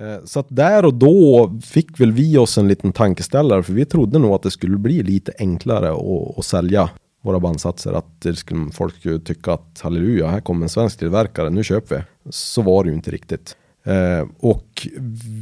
[0.00, 3.84] Eh, så att där och då fick väl vi oss en liten tankeställare för vi
[3.84, 6.90] trodde nog att det skulle bli lite enklare att, att sälja
[7.22, 7.92] våra bandsatser.
[7.92, 11.96] Att det skulle, folk skulle tycka att halleluja, här kommer en svensk tillverkare, nu köper
[11.96, 12.02] vi.
[12.30, 13.56] Så var det ju inte riktigt.
[13.84, 14.86] Eh, och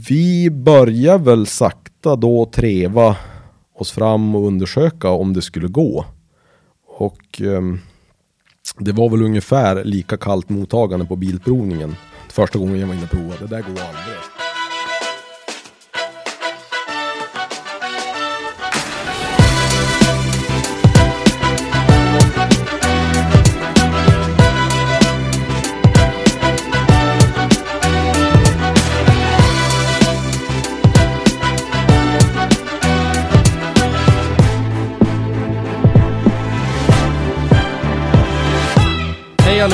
[0.08, 3.16] vi börjar väl sakta då treva
[3.74, 6.04] oss fram och undersöka om det skulle gå.
[6.86, 7.80] Och ehm,
[8.78, 11.94] det var väl ungefär lika kallt mottagande på bilprovningen
[12.32, 13.36] första gången jag var inne och provade.
[13.40, 14.37] Det där går aldrig.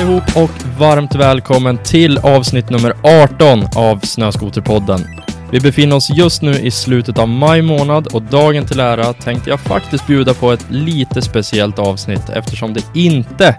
[0.05, 4.99] Allihop och varmt välkommen till avsnitt nummer 18 av Snöskoterpodden.
[5.51, 9.49] Vi befinner oss just nu i slutet av maj månad och dagen till ära tänkte
[9.49, 13.55] jag faktiskt bjuda på ett lite speciellt avsnitt eftersom det inte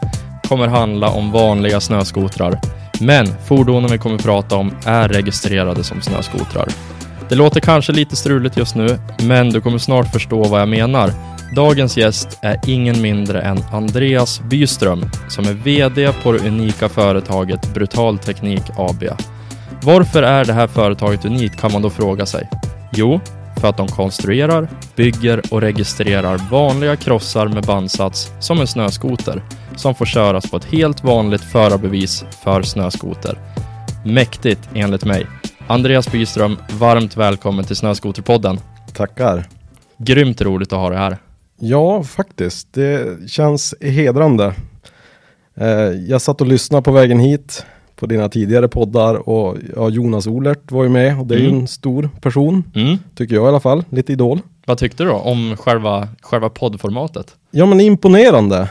[0.48, 2.60] kommer handla om vanliga snöskotrar.
[3.00, 6.68] Men fordonen vi kommer prata om är registrerade som snöskotrar.
[7.28, 11.10] Det låter kanske lite struligt just nu, men du kommer snart förstå vad jag menar.
[11.54, 17.74] Dagens gäst är ingen mindre än Andreas Byström som är VD på det unika företaget
[17.74, 19.04] Brutal Teknik AB.
[19.82, 22.48] Varför är det här företaget unikt kan man då fråga sig.
[22.92, 23.20] Jo,
[23.60, 29.42] för att de konstruerar, bygger och registrerar vanliga krossar med bandsats som en snöskoter
[29.76, 33.38] som får köras på ett helt vanligt förarbevis för snöskoter.
[34.04, 35.26] Mäktigt enligt mig.
[35.66, 38.60] Andreas Byström, varmt välkommen till Snöskoterpodden.
[38.94, 39.48] Tackar.
[39.98, 41.18] Grymt roligt att ha dig här.
[41.58, 42.72] Ja, faktiskt.
[42.72, 44.54] Det känns hedrande.
[45.56, 45.68] Eh,
[46.08, 47.64] jag satt och lyssnade på vägen hit
[47.96, 51.46] på dina tidigare poddar och ja, Jonas Olert var ju med och det är ju
[51.48, 51.60] Mm.
[51.60, 52.96] en stor person, Mm.
[53.14, 53.84] tycker jag i alla fall.
[53.90, 54.40] Lite idol.
[54.66, 57.34] Vad tyckte du då om själva, själva poddformatet?
[57.50, 58.68] Ja, men imponerande.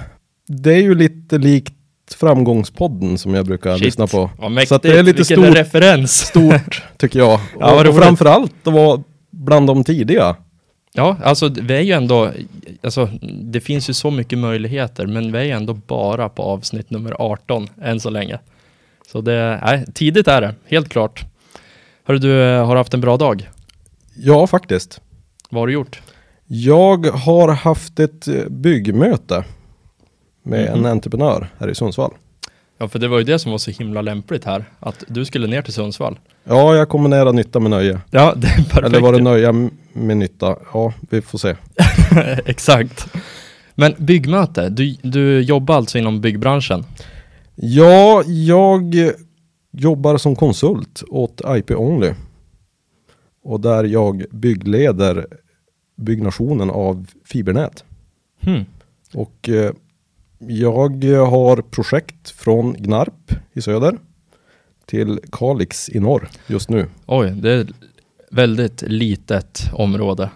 [0.48, 1.72] Det är ju lite likt
[2.16, 4.30] Framgångspodden som jag brukar lyssna på.
[4.40, 6.12] Vad mäktigt, Så det är lite vilken stort, referens.
[6.28, 7.40] stort tycker jag.
[7.60, 10.36] Ja, och, och framförallt att vara bland de tidiga.
[10.96, 12.32] Ja, alltså vi är ju ändå,
[12.84, 13.10] alltså
[13.44, 17.16] det finns ju så mycket möjligheter, men vi är ju ändå bara på avsnitt nummer
[17.20, 18.40] 18 än så länge.
[19.12, 21.26] Så det, nej, tidigt är det, helt klart.
[22.04, 23.50] Hörru du, har du haft en bra dag?
[24.18, 25.02] Ja, faktiskt.
[25.50, 26.02] Vad har du gjort?
[26.48, 29.44] Jag har haft ett eh, byggmöte
[30.44, 30.80] med Mhm.
[30.80, 32.14] en entreprenör här i Sundsvall.
[32.78, 35.48] Ja, för det var ju det som var så himla lämpligt här, att du skulle
[35.48, 36.20] ner till Sundsvall.
[36.44, 38.02] Ja, jag kombinerar nytta med nöje.
[38.12, 38.86] Ja, det är perfekt.
[38.86, 39.52] Eller var det nöja
[39.94, 40.56] med nytta?
[40.74, 41.56] Ja, vi får se.
[42.46, 43.08] Exakt.
[43.76, 46.86] Men byggmöte, du, du jobbar alltså inom byggbranschen?
[47.56, 48.96] Ja, jag
[49.72, 52.14] jobbar som konsult åt IP Only.
[53.44, 55.26] Och där jag byggleder
[55.96, 57.84] byggnationen av fibernät.
[58.42, 58.66] Hmm.
[59.14, 59.72] Och eh,
[60.48, 63.98] jag har projekt från Gnarp i söder
[64.86, 66.88] till Kalix i norr just nu.
[67.06, 67.68] Oj, det är
[68.32, 70.30] väldigt litet område.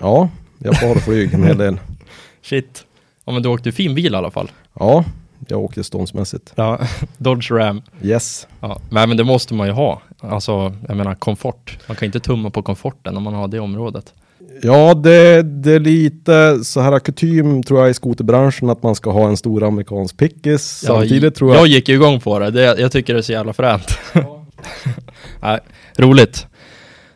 [0.00, 0.28] Ja,
[0.58, 1.80] jag får flyg en hel del.
[2.42, 2.84] Shit.
[3.24, 4.50] Ja men du åkte fin bil i alla fall.
[4.78, 5.04] Ja,
[5.48, 6.52] jag åker ståndsmässigt.
[6.54, 6.78] Ja,
[7.18, 7.82] Dodge Ram.
[8.02, 8.46] Yes.
[8.60, 10.02] Ja, nej men det måste man ju ha.
[10.20, 11.78] Alltså, jag menar komfort.
[11.88, 14.14] Man kan inte tumma på komforten om man har det området.
[14.62, 19.10] Ja, det, det är lite så här kutym tror jag i skoterbranschen att man ska
[19.10, 20.62] ha en stor amerikansk pickis.
[20.62, 21.60] Samtidigt Ja, tror jag...
[21.60, 22.50] Jag gick ju igång på det.
[22.50, 23.98] det jag tycker det är så jävla fränt.
[25.42, 25.60] nej,
[25.96, 26.46] roligt.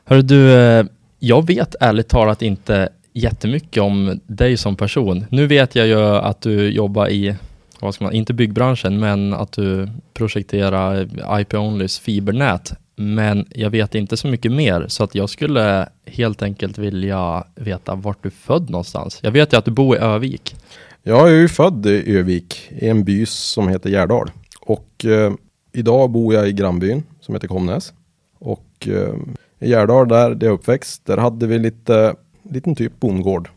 [0.05, 0.85] Hörru du, eh,
[1.19, 5.27] jag vet ärligt talat inte jättemycket om dig som person.
[5.31, 7.37] Nu vet jag ju att du jobbar i,
[7.81, 11.09] vad ska man, inte byggbranschen, men att du projekterar
[11.41, 12.73] IP-Onlys fibernät.
[12.97, 17.95] Men jag vet inte så mycket mer, så att jag skulle helt enkelt vilja veta
[17.95, 19.19] vart du är född någonstans.
[19.23, 20.57] Jag vet ju att du bor i Övik.
[21.03, 24.31] Jag är ju född i Övik, i en by som heter Gärdal.
[24.61, 25.33] Och eh,
[25.73, 27.93] idag bor jag i grannbyn som heter Komnäs.
[28.39, 29.15] Och eh,
[29.59, 33.49] i Gärdal där, där jag uppväxt, där hade vi lite, liten typ bondgård.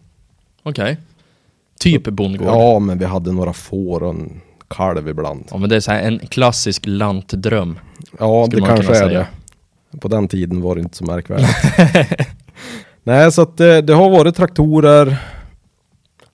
[0.64, 0.98] Okej.
[1.80, 2.48] Typ bondgård.
[2.48, 5.46] Ja, men vi hade några får och en kalv ibland.
[5.52, 7.80] Ja, men det är så här en klassisk lantdröm.
[8.20, 9.28] Ja, det kanske är säga.
[9.92, 9.98] det.
[10.00, 11.50] På den tiden var det inte så märkvärdigt.
[13.04, 15.18] Nej, så att det, det har varit traktorer,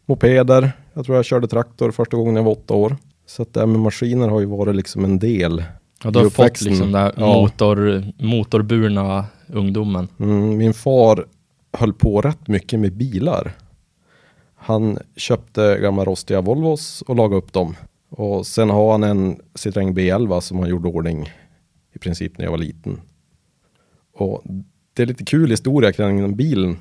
[0.05, 0.71] mopeder.
[0.93, 2.97] Jag tror jag körde traktor första gången jag var åtta år.
[3.27, 5.63] Så att det här med maskiner har ju varit liksom en del.
[6.03, 7.25] Ja, du har fått liksom den här Ja.
[7.25, 10.07] motor, motorburna ungdomen.
[10.19, 11.25] Mm, min far
[11.77, 13.51] höll på rätt mycket med bilar.
[14.57, 17.75] Han köpte gamla rostiga Volvos och lagade upp dem.
[18.17, 21.29] Och sen har han en Citroën B11 som han gjorde i ordning
[21.93, 23.01] i princip när jag var liten.
[24.13, 24.43] Och
[24.93, 26.77] det är lite kul historia kring den bilen.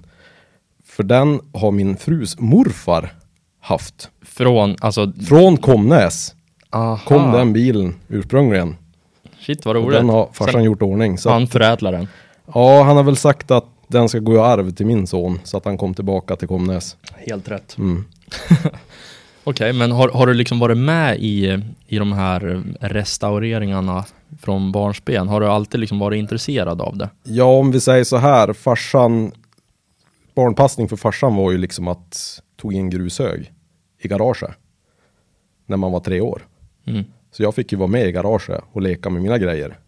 [0.84, 3.14] För den har min frus morfar
[3.60, 4.10] haft.
[4.22, 5.12] Från, alltså...
[5.12, 6.34] Från Komnäs
[6.70, 7.00] Aha.
[7.06, 8.76] kom den bilen ursprungligen.
[9.40, 9.98] Shit vad roligt.
[9.98, 11.18] den har farsan Sen, gjort ordning.
[11.18, 12.08] Så han förädlar den.
[12.54, 15.56] Ja, han har väl sagt att den ska gå i arv till min son så
[15.56, 16.96] att han kom tillbaka till Komnäs.
[17.16, 17.78] Helt rätt.
[17.78, 18.04] Mm.
[19.44, 24.04] Okej, men har, har du liksom varit med i, i de här restaureringarna
[24.40, 25.28] från barnsben?
[25.28, 27.10] Har du alltid liksom varit intresserad av det?
[27.22, 29.32] Ja, om vi säger så här, farsan,
[30.34, 33.52] barnpassning för farsan var ju liksom att tog in grushög
[33.98, 34.50] i garaget
[35.66, 36.42] när man var tre år.
[36.86, 37.04] Mm.
[37.32, 39.78] Så jag fick ju vara med i garaget och leka med mina grejer.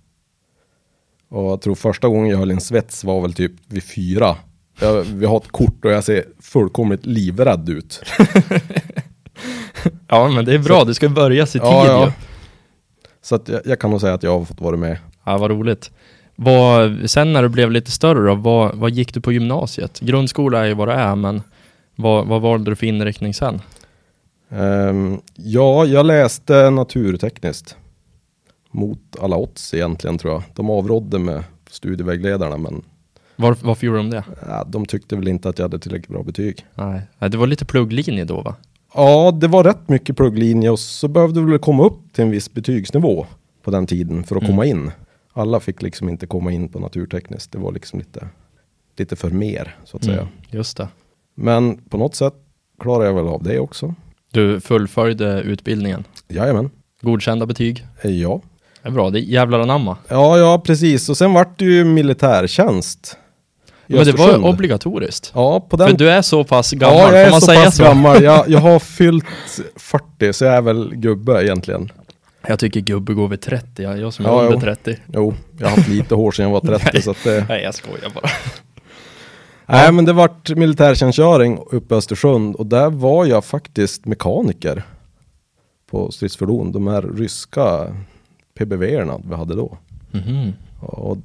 [1.29, 4.37] Och jag tror första gången jag höll en svets var väl typ vid fyra.
[4.81, 8.03] Jag, vi har ett kort och jag ser fullkomligt livrädd ut.
[10.08, 10.85] Ja, men det är bra.
[10.85, 12.05] Du ska börja se tid Ja, ja.
[12.06, 12.12] ju.
[13.23, 14.99] Så att jag, jag kan nog säga att jag har fått vara med.
[15.25, 15.91] Ja, vad roligt.
[16.37, 20.00] Vad, sen när du blev lite större då, vad, vad gick du på gymnasiet?
[20.00, 21.43] Grundskola är ju vad det är, men
[21.97, 23.61] vad, vad valde du för inriktning sen?
[24.50, 27.76] Ehm, ja, jag läste naturtekniskt.
[28.70, 30.43] Mot alla odds egentligen tror jag.
[30.55, 32.82] De avrådde med studievägledarna men
[33.37, 34.25] Var, varför gjorde de det?
[34.49, 36.67] ja, de tyckte väl inte att jag hade tillräckligt bra betyg.
[36.75, 38.55] Nej, det var lite plugglinje då va?
[38.94, 42.31] Ja, det var rätt mycket plugglinje och så behövde vi väl komma upp till en
[42.31, 43.27] viss betygsnivå
[43.62, 44.53] på den tiden för att Mm.
[44.53, 44.91] komma in.
[45.33, 47.53] Alla fick liksom inte komma in på naturtekniskt.
[47.53, 48.29] Det var liksom lite,
[48.99, 50.21] lite för mer så att säga.
[50.21, 50.88] Mm, just det.
[51.35, 52.35] Men på något sätt
[52.81, 53.94] klarade jag väl av det också.
[54.33, 56.05] Du fullföljde utbildningen.
[56.29, 56.71] Jajamän.
[57.03, 57.87] Godkända betyg.
[58.03, 58.41] Eh, Ja.
[58.82, 59.97] Det är bra, det är jävlar anamma.
[60.09, 61.09] Ja, ja precis.
[61.09, 63.19] Och sen vart det ju militärtjänst.
[63.87, 65.33] Men det var obligatoriskt.
[65.35, 67.65] Ja, på den För du är så pass gammal, Ja, jag är man så säga
[67.65, 67.83] pass så?
[67.83, 68.23] gammal.
[68.23, 69.25] Jag, jag har fyllt
[69.77, 71.93] 40, så jag är väl gubbe egentligen.
[72.49, 74.61] Jag tycker gubbe går vid 30, jag, jag som är Ja, jo.
[74.61, 74.97] 30.
[75.12, 77.47] Jo, jag har haft lite hår sedan jag var 30, så att det...
[77.49, 78.29] Nej, jag skojar bara.
[79.67, 84.82] Nej, men det vart militärtjänstgöring uppe i Östersund och där var jag faktiskt mekaniker
[85.91, 86.73] på stridsfordon.
[86.73, 87.87] De här ryska
[88.59, 89.79] PBV-erna vi hade då.
[90.11, 90.53] Mhm.
[90.81, 91.19] Och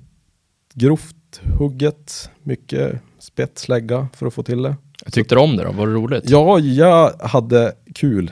[0.73, 1.15] grovt
[1.59, 4.75] hugget, mycket spetslägga för att få till det.
[5.05, 5.71] Jag tyckte du om det då?
[5.71, 6.29] Var det roligt?
[6.29, 8.31] Ja, jag hade kul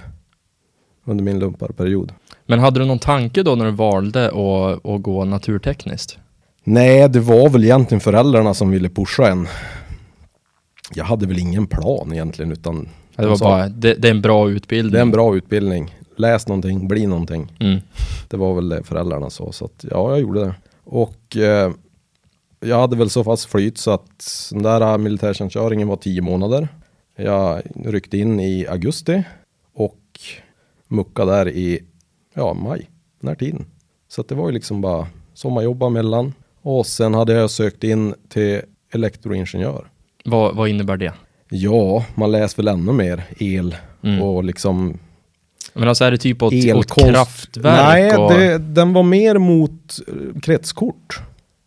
[1.06, 2.12] under min lumparperiod.
[2.46, 6.18] Men hade du någon tanke då när du valde att, att gå naturtekniskt?
[6.63, 9.48] Nej, det var väl egentligen föräldrarna som ville pusha en.
[10.94, 14.22] Jag hade väl ingen plan egentligen, utan Det var sa, bara, det, det är en
[14.22, 14.92] bra utbildning.
[14.92, 15.96] det är en bra utbildning.
[16.18, 17.51] Läs någonting, bli någonting.
[17.60, 17.80] Mm.
[18.28, 20.56] Det var väl det föräldrarna sa, så att ja, jag gjorde det.
[20.84, 21.72] Och eh,
[22.60, 26.68] jag hade väl så fast flyt så att den där militärtjänstgöringen var tio månader.
[27.16, 29.24] Jag ryckte in i augusti
[29.74, 30.00] och
[30.88, 31.80] muckade där i
[32.34, 32.90] ja, maj,
[33.22, 33.66] den här tiden.
[34.08, 36.34] Så det var ju liksom bara sommarjobba mellan.
[36.62, 38.62] Och sen hade jag sökt in till
[38.94, 39.88] elektroingenjör.
[40.26, 41.14] Vad, vad innebär det?
[41.50, 44.22] Ja, man läser väl ännu mer el Mm.
[44.22, 45.00] och liksom
[45.74, 47.64] Men alltså är det typ åt, åt kraftverk?
[47.64, 48.34] Nej, och...
[48.34, 51.20] det, den var mer mot eh, kretskort.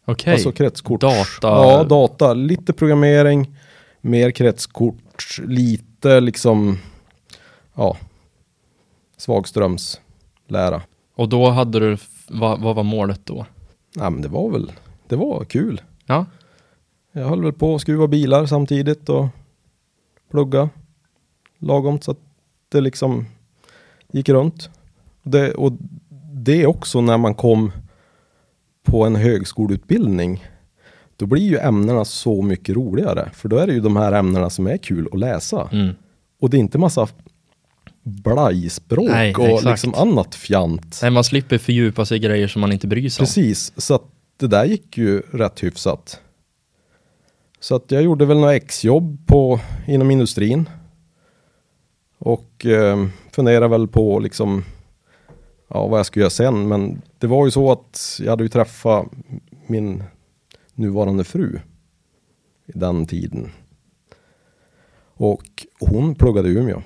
[0.05, 0.33] Okej.
[0.33, 1.01] Alltså kretskort.
[1.01, 1.27] Data.
[1.43, 2.35] Ja, data.
[2.35, 3.57] Lite programmering,
[4.01, 6.79] mer kretskort, lite liksom,
[7.75, 7.97] ja,
[9.17, 10.83] svagströmslära.
[11.15, 11.97] Och då hade du,
[12.29, 13.47] vad, vad var målet då?
[13.95, 14.73] Ja, men det var väl,
[15.09, 15.81] det var kul.
[16.07, 16.27] Ja,
[17.13, 19.27] Jag höll väl på att skruva bilar samtidigt och
[20.31, 20.69] plugga
[21.59, 22.19] lagom så att
[22.69, 23.27] det liksom
[24.13, 24.71] gick runt.
[25.23, 25.73] Det, och
[26.33, 27.73] det också när man kom
[28.83, 30.45] på en högskoleutbildning.
[31.17, 33.31] Då blir ju ämnena så mycket roligare.
[33.35, 35.69] För då är det ju de här ämnena som är kul att läsa.
[35.73, 35.95] mm.
[36.41, 37.09] Och det är inte massa
[38.03, 39.65] blajspråk Nej, och exakt.
[39.65, 40.99] liksom annat fjant.
[41.03, 43.27] Nej, man slipper fördjupa sig i grejer som man inte bryr sig om.
[43.27, 44.05] Precis, så att
[44.37, 46.21] det där gick ju rätt hyfsat.
[47.61, 50.69] Så att jag gjorde väl några exjobb på, inom industrin.
[52.19, 54.65] Och eh, funderade väl på liksom,
[55.69, 56.69] ja, vad jag skulle göra sen.
[56.69, 59.07] Men det var ju så att jag hade ju träffat
[59.67, 60.05] min
[60.75, 61.59] nuvarande fru
[62.67, 63.51] i den tiden.
[65.15, 65.43] Och
[65.81, 66.83] hon pluggade i Umeå.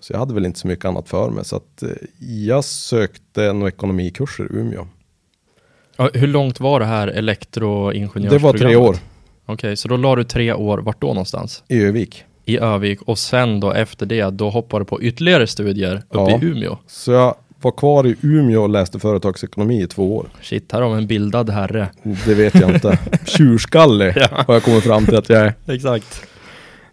[0.00, 1.44] Så jag hade väl inte så mycket annat för mig.
[1.44, 1.88] Så att eh,
[2.20, 4.86] jag sökte några ekonomikurser i Umeå.
[5.96, 8.42] Ja, hur långt var det här Det elektroingenjörsprogrammet?
[8.42, 8.96] var tre år
[9.46, 11.64] Okej, så då la du tre år, vart då någonstans?
[11.68, 12.24] i Övik.
[12.44, 16.38] I Övik och sen då efter det, då hoppade du på ytterligare studier uppe Ja.
[16.42, 16.78] i Umeå.
[16.86, 17.34] Så jag
[17.64, 20.28] var kvar i Umeå och läste företagsekonomi i två år.
[20.42, 21.88] Shit, här har vi en bildad herre.
[22.26, 22.98] Det vet jag inte.
[23.26, 24.28] Tjurskallig Ja.
[24.46, 25.54] har jag kommit fram till att jag är.
[25.66, 26.22] Exakt.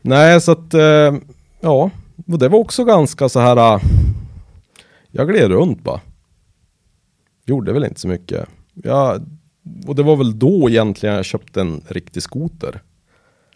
[0.02, 1.14] Nej, så att eh,
[1.62, 1.90] ja,
[2.28, 3.76] och det var också ganska så här.
[3.76, 3.82] eh,
[5.12, 6.00] Jag gled runt bara.
[7.46, 8.46] Gjorde väl inte så mycket.
[8.74, 9.26] Jag
[9.88, 12.82] och det var väl då egentligen jag köpte en riktig skoter.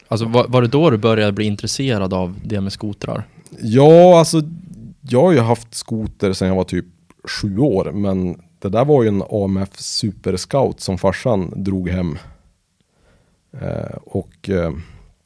[0.07, 3.27] Alltså var, var det då du började bli intresserad av det med skotrar?
[3.61, 4.41] Ja, alltså
[5.01, 6.85] jag har ju haft skoter sedan jag var typ
[7.27, 12.17] sju år, men det där var ju en AMF Super Scout som farsan drog hem.
[13.61, 14.71] Eh, och eh,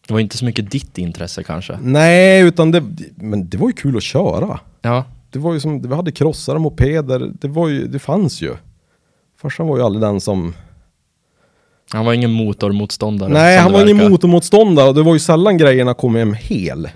[0.08, 1.78] Det var inte så mycket ditt intresse kanske?
[1.82, 2.84] nej, utan det,
[3.16, 4.60] men det var ju kul att köra.
[4.82, 8.56] Ja, Det var ju som, vi hade krossare, mopeder, det var ju, det fanns ju.
[9.42, 10.54] Farsan var ju aldrig den som,
[11.92, 13.30] han var ingen motormotståndare.
[13.34, 16.90] nej han var ingen motormotståndare och det var ju sällan grejerna kom hem hel.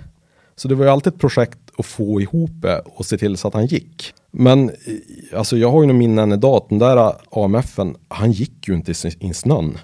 [0.56, 3.48] Så det var ju alltid ett projekt att få ihop det och se till så
[3.48, 4.14] att han gick.
[4.30, 4.70] Men
[5.36, 8.92] alltså jag har ju nog minnen idag att den där AMFen, han gick ju inte
[9.20, 9.78] i snön.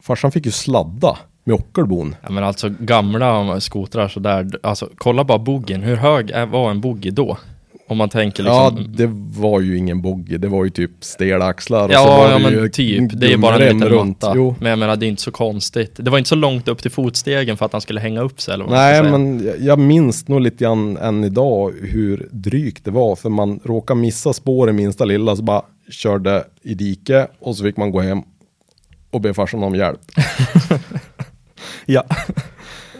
[0.00, 2.16] Farsan fick ju sladda med ockelbon.
[2.22, 7.10] Ja men alltså gamla skotrar sådär, alltså kolla bara boggin, hur hög var en boggy
[7.10, 7.38] då?
[7.92, 11.44] Om man tänker liksom, Ja, det var ju ingen boggy, det var ju typ stela
[11.44, 11.84] axlar.
[11.84, 13.10] och så Ja, var ja det men typ.
[13.20, 14.32] Det är bara en liten matta.
[14.36, 14.54] Jo.
[14.60, 15.92] Men jag menar, det är inte så konstigt.
[15.96, 18.54] Det var inte så långt upp till fotstegen för att han skulle hänga upp sig
[18.54, 23.16] eller vad Nej, men jag- minns nog lite grann än idag hur drygt det var.
[23.16, 27.64] För man råkade missa spår i minsta lilla så bara körde i dike och så
[27.64, 28.22] fick man gå hem
[29.10, 30.00] och be farsan om hjälp.
[31.86, 32.04] Ja.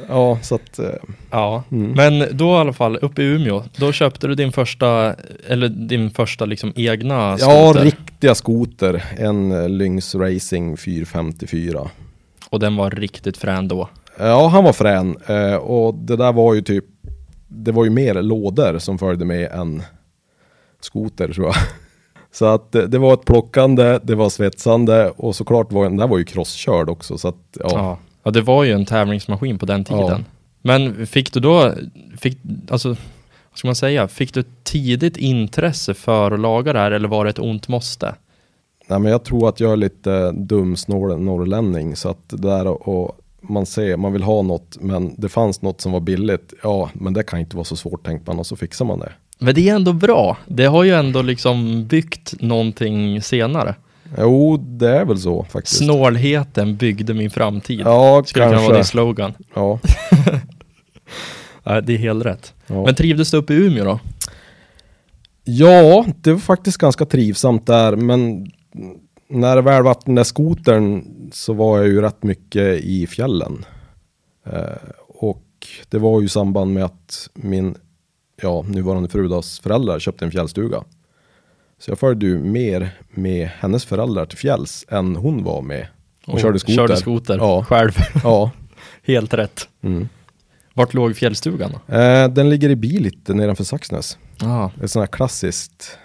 [0.08, 0.90] Ja, så att eh,
[1.30, 1.62] ja.
[1.70, 1.92] Mm.
[1.92, 5.14] Men då i alla fall, uppe i Umeå, då köpte du din första,
[5.48, 7.84] eller din första liksom egna ja, skoter.
[7.84, 9.04] riktiga skoter.
[9.18, 11.90] En eh, Lynx Racing 454.
[12.48, 13.88] Och den var riktigt frän då.
[14.18, 16.84] Ja, han var frän eh, och det där var ju typ,
[17.48, 19.82] det var ju mer lådor som följde med än
[20.80, 21.54] skoter tror jag.
[22.34, 26.06] Så att det, det var ett plockande, det var svetsande och såklart var den där
[26.06, 27.68] var ju crosskörd också så att ja.
[27.70, 27.98] Ja.
[28.22, 30.06] Ja, det var ju en tävlingsmaskin på den tiden.
[30.08, 30.18] Ja.
[30.62, 31.74] Men fick du då,
[32.18, 32.38] fick,
[32.70, 37.08] alltså, vad ska man säga, fick du tidigt intresse för att laga det här eller
[37.08, 38.14] var det ett ont måste?
[38.86, 42.88] Nej men jag tror att jag är lite dum snål norrlänning så att det där
[42.88, 46.54] och man ser, man vill ha något men det fanns något som var billigt.
[46.62, 49.12] Ja, men det kan inte vara så svårt tänkte man och så fixar man det.
[49.38, 50.36] Men det är ändå bra.
[50.46, 53.74] Det har ju ändå liksom byggt någonting senare.
[54.18, 55.76] Jo, det är väl så faktiskt.
[55.78, 57.80] Snålheten byggde min framtid.
[57.80, 58.90] Ja, Skulle kunna vara din kanske.
[58.90, 59.32] slogan.
[59.54, 59.78] Ja,
[61.64, 62.54] Ja, det är helt rätt.
[62.66, 62.84] ja.
[62.84, 64.00] Men trivdes du uppe i Umeå då?
[65.44, 68.46] Ja, det var faktiskt ganska trivsamt där, men
[69.28, 73.64] när det väl var den där skotern så var jag ju rätt mycket i fjällen.
[74.46, 74.62] Eh,
[75.08, 75.44] och
[75.88, 77.74] det var ju i samband med att min
[78.42, 80.82] ja, nuvarande frudas föräldrar köpte en fjällstuga.
[81.84, 85.86] Så jag följde ju mer med hennes föräldrar till fjälls än hon var med
[86.26, 86.74] och körde skoter.
[86.74, 87.64] Körde skoter Ja.
[87.64, 87.92] själv.
[88.24, 88.50] Ja.
[89.06, 89.68] helt rätt.
[89.82, 90.08] Mm.
[90.74, 91.94] Vart låg fjällstugan då?
[91.94, 94.18] Eh, den ligger i bil lite nedanför Saxnäs.
[94.42, 95.98] Ah, Ett sånt här klassiskt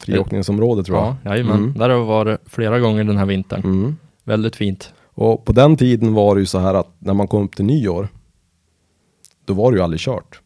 [0.00, 1.16] friåkningsområde tror jag.
[1.24, 1.56] ja, jajamän.
[1.58, 1.74] Mm.
[1.78, 3.60] Där har vi varit flera gånger den här vintern.
[3.64, 3.96] Mm.
[4.24, 4.92] Väldigt fint.
[5.14, 7.64] Och på den tiden var det ju så här att när man kom upp till
[7.64, 8.08] nyår,
[9.44, 10.40] då var det ju aldrig kört.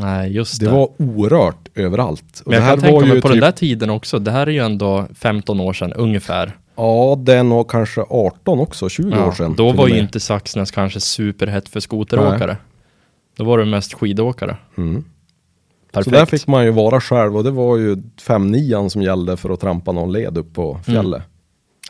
[0.00, 0.72] Nej, just Det det.
[0.72, 2.42] var orört överallt.
[2.46, 4.18] Men jag kan tänka mig på typ, den där tiden också.
[4.18, 6.52] Det här är ju ändå 15 år sedan ungefär.
[6.76, 9.54] ja det är nog kanske 18 också, 20 Ja, år sedan.
[9.56, 12.56] då var ju inte Saxnäs kanske superhett för skoteråkare.
[13.36, 14.56] Då var det mest skidåkare.
[14.78, 15.04] Mm.
[15.04, 16.16] Så Perfekt.
[16.16, 19.60] där fick man ju vara själv och det var ju 5 som gällde för att
[19.60, 21.22] trampa någon led upp på fjället.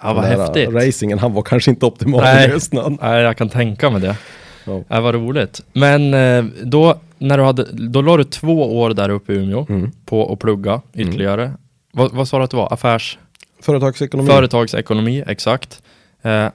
[0.02, 0.68] ja, vad häftigt.
[0.70, 2.48] Racingen, han var kanske inte optimal Nej.
[2.48, 2.98] med snön.
[3.02, 4.16] Nej, jag kan tänka mig det.
[4.64, 4.80] Ja.
[4.88, 5.60] Ja, vad roligt.
[5.72, 9.66] Men eh, då, när du hade, då la du två år där uppe i Umeå
[9.68, 9.90] Mm.
[10.06, 11.52] på att plugga ytterligare.
[11.92, 12.72] Vad, vad sa du att det var?
[12.72, 13.18] Affärs...
[13.60, 14.30] Företagsekonomi.
[14.30, 15.82] Företagsekonomi, exakt.
[16.22, 16.46] Eh,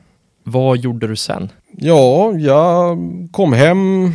[0.44, 1.50] vad gjorde du sen?
[1.78, 2.98] Ja, jag
[3.32, 4.12] kom hem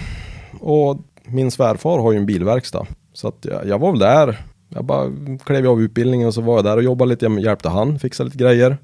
[0.60, 2.86] och min svärfar har ju en bilverkstad.
[3.12, 4.42] Så att jag, jag var väl där.
[4.68, 5.10] Jag bara
[5.44, 7.26] klev av utbildningen och så var jag där och jobbade lite.
[7.26, 8.78] Jag hjälpte han, fixade lite grejer.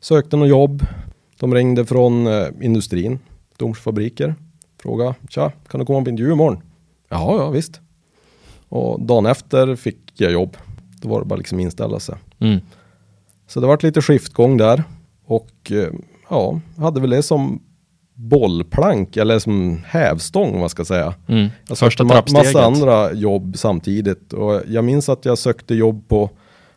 [0.00, 0.86] Sökte något jobb.
[1.40, 3.18] De ringde från eh, industrin,
[3.56, 4.34] Domsfabriker.
[4.82, 6.60] Frågade, tja, kan du komma på intervju imorgon?
[7.08, 7.80] Ja, ja visst.
[8.68, 10.56] Och dagen efter fick jag jobb.
[11.02, 12.14] Då var det bara liksom inställa sig.
[12.38, 12.60] Mm.
[13.46, 14.84] Så det vart lite skiftgång där.
[15.24, 15.88] Och eh,
[16.30, 17.62] ja, hade väl det som
[18.14, 21.14] bollplank eller som hävstång vad man ska säga.
[21.28, 21.48] Mm.
[21.68, 22.54] Jag Första ma- trappsteget.
[22.54, 24.32] massa andra jobb samtidigt.
[24.32, 26.30] Och jag minns att jag sökte jobb på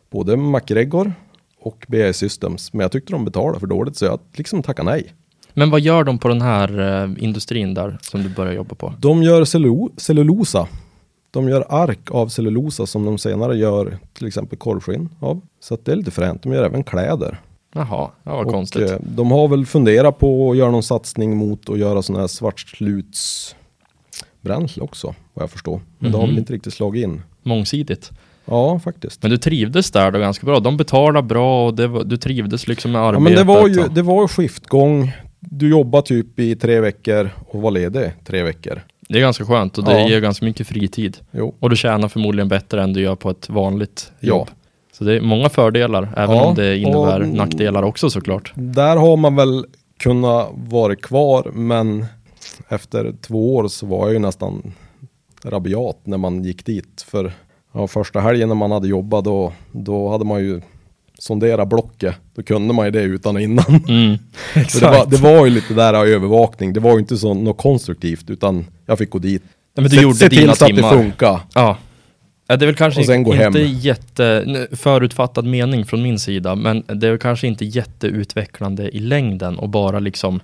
[0.09, 1.13] både MacGregor
[1.61, 2.73] och BAE Systems.
[2.73, 5.13] Men jag tyckte de betalade för dåligt så jag liksom tackade nej.
[5.53, 8.93] Men vad gör de på den här eh, industrin där som du börjar jobba på?
[8.99, 10.67] De gör cellu- cellulosa.
[11.31, 15.41] De gör ark av cellulosa som de senare gör till exempel korvskinn av.
[15.59, 16.43] Så att det är lite fränt.
[16.43, 17.39] De gör även kläder.
[17.73, 18.91] Jaha, ja, vad Och, konstigt.
[18.91, 22.27] eh, de har väl funderat på att göra någon satsning mot att göra sådana här
[22.27, 25.81] svartslutsbränsle också, vad jag förstår.
[25.99, 26.31] Men det har Mhm.
[26.35, 27.21] väl inte riktigt slagit in.
[27.43, 28.11] Mångsidigt.
[28.45, 29.21] Ja, faktiskt.
[29.23, 30.59] Men du trivdes där då ganska bra?
[30.59, 33.23] De betalade bra och var, du trivdes liksom med Ja, arbetet?
[33.23, 35.11] men det var ju det var skiftgång.
[35.39, 38.81] Du jobbade typ i tre veckor och var ledig tre veckor.
[39.09, 40.09] Det är ganska skönt och det Ja.
[40.09, 41.17] ger ganska mycket fritid.
[41.31, 41.55] Jo.
[41.59, 44.27] Och du tjänar förmodligen bättre än du gör på ett vanligt Ja.
[44.27, 44.47] jobb.
[44.93, 48.53] Så det är många fördelar, även Ja, om det innebär och- nackdelar också såklart.
[48.55, 49.65] Där har man väl
[49.99, 52.05] kunnat vara kvar, men
[52.69, 54.73] efter två år så var jag ju nästan
[55.43, 57.05] rabiat när man gick dit.
[57.07, 57.31] För
[57.73, 60.61] ja, första helgen när man hade jobbat då, då hade man ju
[61.19, 62.15] sonderat blocket.
[62.35, 63.65] Då kunde man ju det utan och innan.
[63.87, 64.17] Mm.
[64.53, 66.73] Det, var, det var ju lite där övervakning.
[66.73, 69.43] Det var ju inte så något konstruktivt utan jag fick gå dit.
[69.43, 71.39] Nej, men du se, gjorde se till så att det funkar.
[71.53, 71.77] Ja.
[72.47, 73.53] Ja, det är väl kanske inte hem.
[73.55, 79.59] jätte förutfattad mening från min sida, men det är väl kanske inte jätteutvecklande i längden
[79.59, 80.39] och bara liksom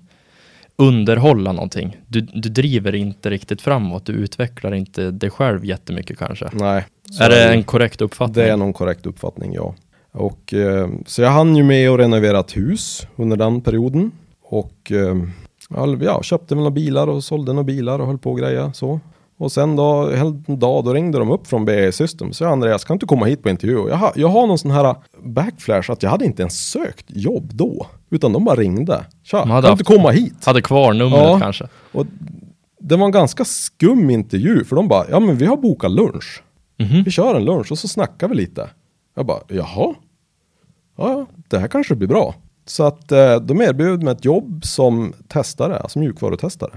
[0.75, 1.97] underhålla någonting.
[2.07, 6.49] Du, du driver inte riktigt framåt, du utvecklar inte dig själv jättemycket kanske.
[6.53, 6.85] Nej.
[7.21, 8.45] är det en korrekt uppfattning?
[8.45, 9.75] Det är någon korrekt uppfattning, ja.
[10.17, 14.11] Och, eh, så jag hann ju med att renovera ett hus under den perioden.
[14.43, 15.15] Och eh,
[16.01, 18.99] ja, köpte några bilar och sålde några bilar och höll på och greja så.
[19.37, 20.09] Och sen då,
[20.47, 22.33] en dag, då ringde de upp från BAE System.
[22.33, 23.89] Så jag Andreas, kan inte komma hit på intervju?
[23.89, 27.49] Jag, har- jag har någon sån här backflash att jag hade inte ens sökt jobb
[27.53, 27.87] då.
[28.09, 29.05] Utan de bara ringde.
[29.23, 30.45] Tja, kan du inte haft- komma hit?
[30.45, 31.39] Hade kvar numret Ja.
[31.39, 31.67] kanske?
[31.91, 32.05] Och
[32.79, 34.63] det var en ganska skum intervju.
[34.63, 36.43] För de bara, ja men vi har bokat lunch.
[36.79, 37.03] Mhm.
[37.03, 38.69] Vi kör en lunch och så snackar vi lite.
[39.15, 39.93] Jag bara, jaha?
[40.95, 42.35] Ja, det här kanske blir bra.
[42.65, 46.71] Så att eh, de erbjöd mig ett jobb som testare, alltså mjukvarutestare.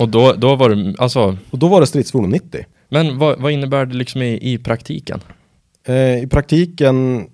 [0.00, 2.64] Och då, då var det, alltså, Och då var det stridsfordon 90.
[2.88, 5.20] men vad, vad innebär det liksom i, i praktiken?
[5.86, 7.26] Eh, I praktiken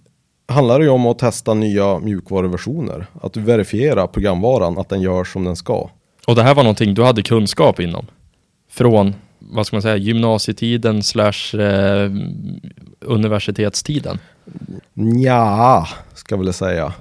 [0.49, 3.07] handlar det ju om att testa nya mjukvaruversioner.
[3.23, 5.91] Att du verifierar programvaran, att den gör som den ska.
[6.27, 8.07] Och det här var någonting du hade kunskap inom?
[8.71, 12.11] Från, vad ska man säga, gymnasietiden slash eh,
[13.01, 14.19] universitetstiden?
[15.23, 16.93] Ja, ska jag väl säga.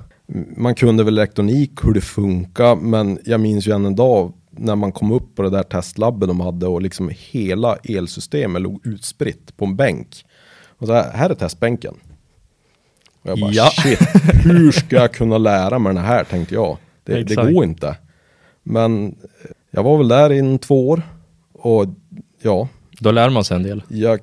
[0.57, 4.75] Man kunde väl elektronik, hur det funkar, men jag minns ju än en dag när
[4.75, 9.57] man kom upp på det där testlabbet de hade och liksom hela elsystemet låg utspritt
[9.57, 10.25] på en bänk.
[10.77, 11.93] Och så här, här är testbänken.
[13.21, 13.69] Och jag bara Ja.
[13.83, 13.99] shit,
[14.45, 16.77] hur ska jag kunna lära mig den här tänkte jag.
[17.03, 17.97] Det, det går inte.
[18.63, 19.15] Men
[19.71, 21.01] jag var väl där i två år
[21.53, 21.85] och
[22.45, 22.67] ja,
[22.99, 23.83] Då lär man sig en del.
[23.87, 24.19] jag,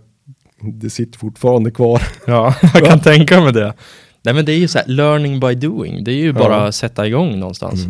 [0.60, 2.02] det sitter fortfarande kvar.
[2.26, 3.74] Ja, jag kan tänka mig det.
[4.22, 6.04] Nej men det är ju så här, learning by doing.
[6.04, 7.86] Det är ju bara att sätta igång någonstans.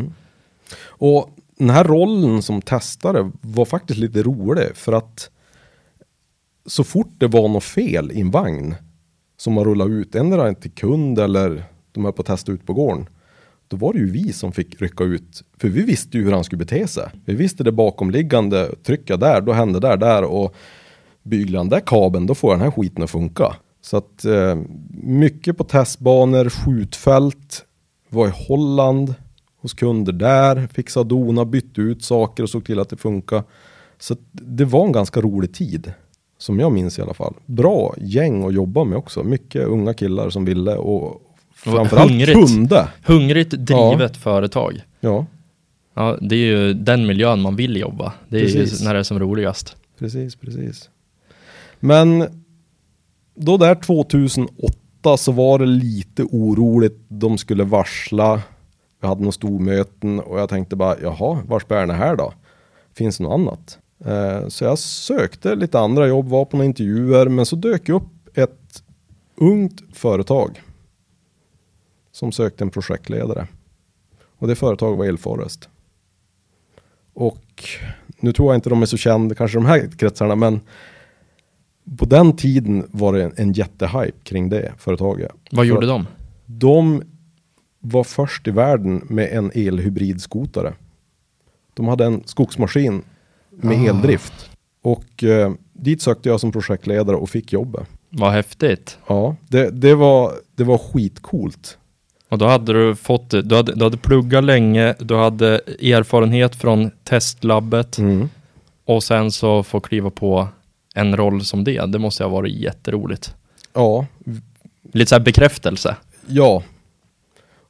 [0.85, 5.31] Och den här rollen som testare var faktiskt lite rolig för att
[6.67, 8.75] så fort det var något fel i en vagn
[9.37, 12.73] som man rullade ut, ändra till kund eller de är på att testa ut på
[12.73, 13.07] gården.
[13.73, 16.45] Då var det ju vi som fick rycka ut, för vi visste ju hur han
[16.45, 17.09] skulle bete sig.
[17.25, 20.55] Vi visste det bakomliggande, trycka där, då hände där, där och
[21.23, 23.57] bygla den där kabeln, då får den här skiten att funka.
[23.81, 24.59] Så att eh,
[25.03, 27.65] mycket på testbanor, skjutfält,
[28.09, 29.15] var i Holland
[29.61, 33.43] hos kunder där, fixa och dona, bytte ut saker och såg till att det funkar.
[33.99, 35.93] Så att det var en ganska rolig tid,
[36.39, 37.35] som jag minns i alla fall.
[37.47, 41.32] Bra gäng att jobba med också, mycket unga killar som ville och
[41.71, 42.39] framförallt hungrigt.
[42.39, 42.89] kunde.
[43.05, 44.81] Hungrigt drivet företag.
[45.01, 45.27] Ja,
[45.95, 48.13] Ja, det är ju den miljön man vill jobba.
[48.29, 48.81] Det är Precis.
[48.81, 49.77] ju när det är som roligast.
[49.99, 50.91] precis, precis.
[51.81, 52.25] Men
[53.35, 56.97] då där 2008 så var det lite oroligt.
[57.09, 58.43] De skulle varsla.
[59.01, 62.33] Vi hade några stormöten och jag tänkte bara, jaha, vars bär det här då?
[62.97, 63.79] Finns det något annat?
[64.05, 68.09] Eh, så jag sökte lite andra jobb, var på några intervjuer, men så dök upp
[68.39, 68.83] ett
[69.37, 70.63] ungt företag
[72.13, 73.47] som sökte en projektledare.
[74.39, 75.69] Och det företaget var Elforest.
[77.15, 77.65] Och
[78.21, 80.61] nu tror jag inte de är så kända, kanske de här kretsarna, men
[81.99, 85.31] på den tiden var det en, en jättehype kring det företaget.
[85.51, 86.07] Vad För gjorde att de?
[86.47, 87.03] De
[87.81, 90.75] var först i världen med en elhybridskotare.
[91.75, 93.03] De hade en skogsmaskin
[93.51, 93.89] med Ah.
[93.89, 94.51] eldrift.
[94.83, 97.89] Och eh, dit sökte jag som projektledare och fick jobbet.
[98.11, 98.99] Vad häftigt.
[99.07, 101.79] Ja, det, det, var, det var skitcoolt.
[102.33, 105.49] Och då hade du fått, du hade, du hade pluggat länge, du hade
[105.81, 108.29] erfarenhet från testlabbet Mm.
[108.85, 110.49] och sen så få kliva på
[110.95, 111.87] en roll som det.
[111.87, 113.35] Det måste ha varit jätteroligt.
[113.75, 114.07] Ja,
[114.93, 115.97] Lite så här bekräftelse.
[116.27, 116.63] Ja.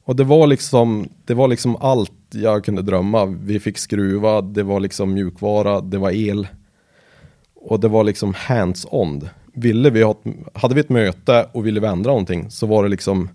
[0.03, 3.25] Och det var liksom, det var liksom allt jag kunde drömma.
[3.25, 6.47] Vi fick skruva, det var liksom mjukvara, det var el.
[7.55, 9.29] Och det var liksom hands-on.
[9.53, 10.15] Ville vi ha,
[10.53, 13.29] hade vi ett möte och ville vi ändra någonting så var det liksom,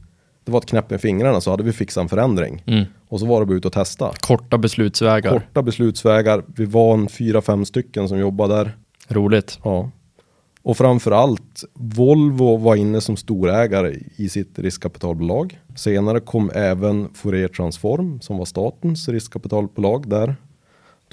[0.48, 2.62] det var ett knäpp med fingrarna så hade vi fixat en förändring.
[2.66, 2.84] Mm.
[3.08, 4.12] Och så var det bara ut och testa.
[4.20, 5.30] Korta beslutsvägar.
[5.30, 8.76] Korta beslutsvägar, vi var en fyra, fem stycken som jobbade där.
[9.08, 9.58] Roligt.
[9.64, 9.90] Ja.
[10.62, 15.60] Och framförallt Volvo var inne som storägare i sitt riskkapitalbolag.
[15.76, 20.36] Senare kom även Fourier Transform som var statens riskkapitalbolag där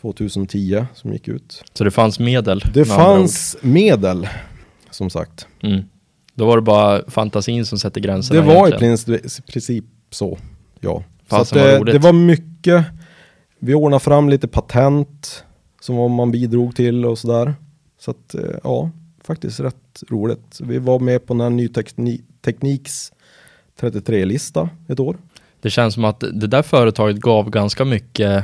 [0.01, 1.63] 2010 som gick ut.
[1.73, 2.59] Så det fanns medel?
[2.73, 4.27] Det med fanns medel
[4.89, 5.47] som sagt.
[5.61, 5.83] Mm.
[6.35, 8.97] Då var det bara fantasin som sätter gränserna Det var i egentligen.
[8.97, 10.37] princip, princip så,
[10.79, 11.03] ja.
[11.29, 11.93] Så Fasen det, roligt.
[11.93, 12.85] det var mycket,
[13.59, 15.43] vi ordnade fram lite patent
[15.81, 17.53] som man bidrog till och sådär.
[17.99, 18.89] Så att eh, ja,
[19.23, 20.59] faktiskt rätt roligt.
[20.63, 23.11] Vi var med på den här ny tekni- tekniks
[23.79, 25.17] 33-lista ett år.
[25.61, 28.43] Det känns som att det där företaget gav ganska mycket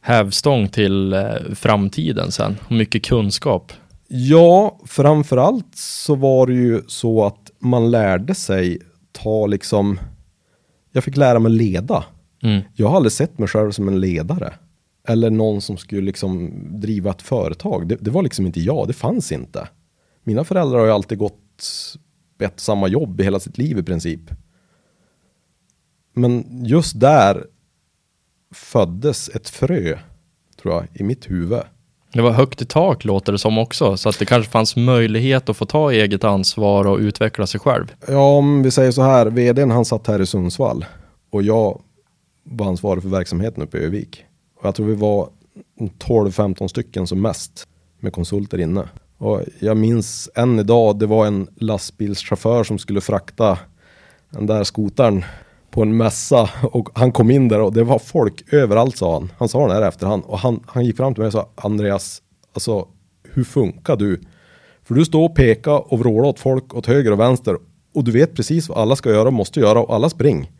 [0.00, 1.22] hävstång till eh,
[1.54, 2.56] framtiden sen.
[2.66, 3.72] Och mycket kunskap.
[4.12, 8.78] Ja, framförallt så var det ju så att man lärde sig
[9.12, 10.00] ta liksom,
[10.92, 12.04] jag fick lära mig leda.
[12.42, 12.62] Mm.
[12.74, 14.54] Jag har aldrig sett mig själv som en ledare.
[15.08, 17.88] Eller någon som skulle liksom driva ett företag.
[17.88, 19.68] Det, det var liksom inte jag, det fanns inte.
[20.24, 21.62] Mina föräldrar har ju alltid gått
[22.38, 24.30] ett samma jobb i hela sitt liv i princip.
[26.12, 27.46] Men just där
[28.54, 29.98] föddes ett frö,
[30.62, 31.60] tror jag, i mitt huvud.
[32.12, 33.96] Det var högt i tak låter det som också.
[33.96, 37.94] Så att det kanske fanns möjlighet att få ta eget ansvar och utveckla sig själv.
[38.08, 40.84] Ja, om vi säger så här, vdn han satt här i Sundsvall
[41.30, 41.80] och jag
[42.44, 44.24] var ansvarig för verksamheten uppe i Övik.
[44.58, 45.28] Och jag tror vi var
[45.98, 47.66] 12-15 stycken som mest
[48.00, 48.88] med konsulter inne.
[49.18, 53.58] Och jag minns än idag, det var en lastbilschaufför som skulle frakta
[54.30, 55.24] den där skotaren
[55.70, 59.32] på en mässa och han kom in där och det var folk överallt sa han.
[59.38, 62.22] Han sa det här efterhand och han, han gick fram till mig och sa Andreas,
[62.54, 62.88] alltså
[63.32, 64.20] hur funkar du?
[64.82, 67.56] För du står och pekar och vrålar åt folk åt höger och vänster
[67.94, 70.50] och du vet precis vad alla ska göra och måste göra och alla spring.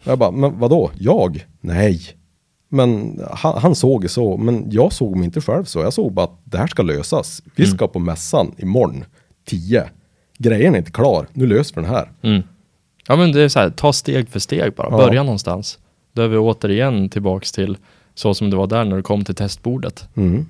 [0.00, 0.90] Och jag bara, men vadå?
[0.98, 1.46] Jag?
[1.60, 2.00] Nej.
[2.68, 5.78] Men han, han såg så, men jag såg mig inte själv så.
[5.78, 7.42] Jag såg bara att det här ska lösas.
[7.56, 9.04] Vi ska på mässan imorgon,
[9.46, 9.84] 10.
[10.38, 12.12] Grejen är inte klar, nu löser vi den här.
[12.22, 12.42] Mm.
[13.08, 14.88] Ja men det är så här, ta steg för steg bara.
[14.90, 14.96] Ja.
[14.96, 15.78] Börja någonstans.
[16.12, 17.76] Då är vi återigen tillbaks till
[18.14, 20.08] så som det var där när du kom till testbordet.
[20.14, 20.48] Mm.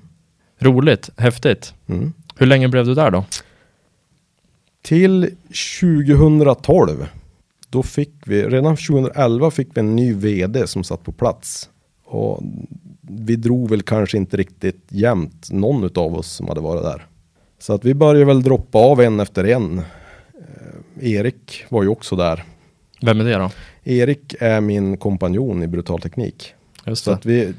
[0.59, 1.73] Roligt, häftigt.
[1.87, 2.13] Mm.
[2.35, 3.25] Hur länge blev du där då?
[4.81, 5.35] Till
[5.81, 7.05] 2012,
[7.69, 11.69] då fick vi, redan 2011 fick vi en ny vd som satt på plats.
[12.05, 12.43] Och
[13.01, 17.05] vi drog väl kanske inte riktigt jämnt, någon av oss som hade varit där.
[17.59, 19.81] Så att vi började väl droppa av en efter en.
[21.01, 22.43] Eh, Erik var ju också där.
[23.01, 23.49] Vem är det då?
[23.83, 26.53] Erik är min kompanjon i brutal teknik.
[26.85, 27.15] Just Så det.
[27.17, 27.53] att vi...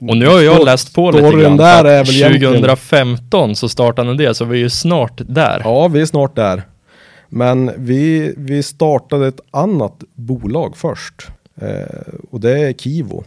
[0.00, 1.56] Och nu har jag läst på lite grann.
[1.56, 5.60] där är väl egentligen- 2015 så startade ni det, så vi är ju snart där.
[5.64, 6.62] Ja, vi är snart där.
[7.28, 11.26] Men vi, vi startade ett annat bolag först.
[11.60, 11.68] Eh,
[12.30, 13.24] och det är Kivo.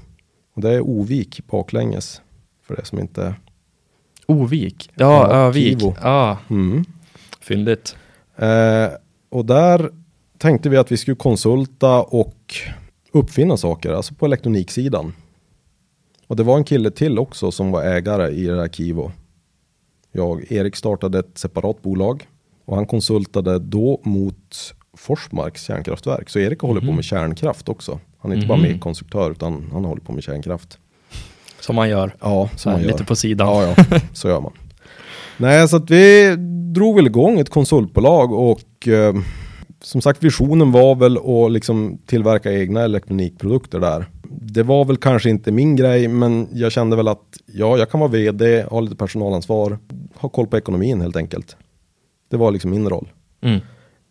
[0.55, 2.21] Och det är Ovik baklänges.
[2.67, 3.35] För det som inte...
[4.27, 4.89] Ovik.
[4.95, 5.77] Ja, Övik.
[6.01, 6.85] Ja, Mm.
[7.41, 7.95] fyndigt.
[8.37, 8.87] Eh,
[9.35, 9.89] och där
[10.37, 12.55] tänkte vi att vi skulle konsulta och
[13.11, 15.13] uppfinna saker, alltså på elektroniksidan.
[16.27, 19.11] Och det var en kille till också som var ägare i det här Kivo.
[20.11, 22.27] Jag, Erik startade ett separat bolag
[22.65, 26.29] och han konsultade då mot Forsmarks kärnkraftverk.
[26.29, 26.95] Så Erik håller på Mhm.
[26.95, 27.99] med kärnkraft också.
[28.19, 28.67] Han är inte bara Mhm.
[28.71, 30.79] med konstruktör utan han håller på med kärnkraft.
[31.59, 32.15] Som man gör.
[32.21, 32.87] Ja, som man gör.
[32.87, 33.47] lite på sidan.
[33.47, 34.51] Ja, ja, så gör man.
[35.37, 36.35] Nej, så att vi
[36.73, 39.13] drog väl igång ett konsultbolag och eh,
[39.81, 44.05] som sagt visionen var väl att liksom tillverka egna elektronikprodukter där.
[44.29, 47.99] Det var väl kanske inte min grej, men jag kände väl att ja, jag kan
[47.99, 49.77] vara vd, ha lite personalansvar,
[50.15, 51.57] ha koll på ekonomin helt enkelt.
[52.29, 53.11] Det var liksom min roll.
[53.41, 53.59] Mm.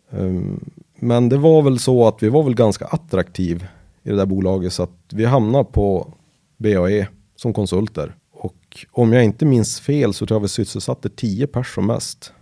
[0.09, 3.67] Um, men det var väl så att vi var väl ganska attraktiv
[4.03, 6.13] i det där bolaget så att vi hamnade på
[6.57, 8.15] BAE som konsulter.
[8.31, 12.33] Och om jag inte minns fel så tror jag vi sysselsatte 10 pers som mest.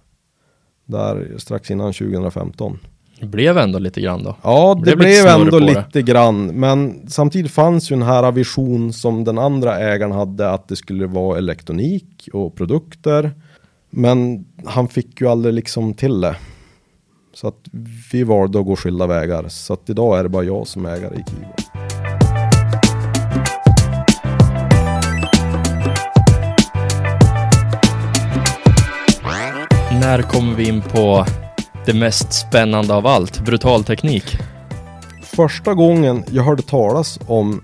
[0.85, 2.79] Där strax innan 2015.
[3.19, 4.35] Det blev ändå lite grann då.
[4.43, 5.65] Ja, Det det, blev lite blev ändå på det.
[5.85, 6.45] lite grann.
[6.45, 11.07] Men samtidigt fanns ju den här vision som den andra ägaren hade att det skulle
[11.07, 13.31] vara elektronik och produkter.
[13.89, 16.35] Men han fick ju aldrig liksom till det.
[17.33, 17.59] Så att
[18.11, 19.45] vi valde att gå skilda vägar.
[19.49, 22.02] Så att idag är det bara jag som är ägare i Kivo.
[30.03, 31.25] När kommer vi in på
[31.85, 33.39] det mest spännande av allt?
[33.45, 34.23] Brutal teknik.
[35.21, 37.63] Första gången jag hörde talas om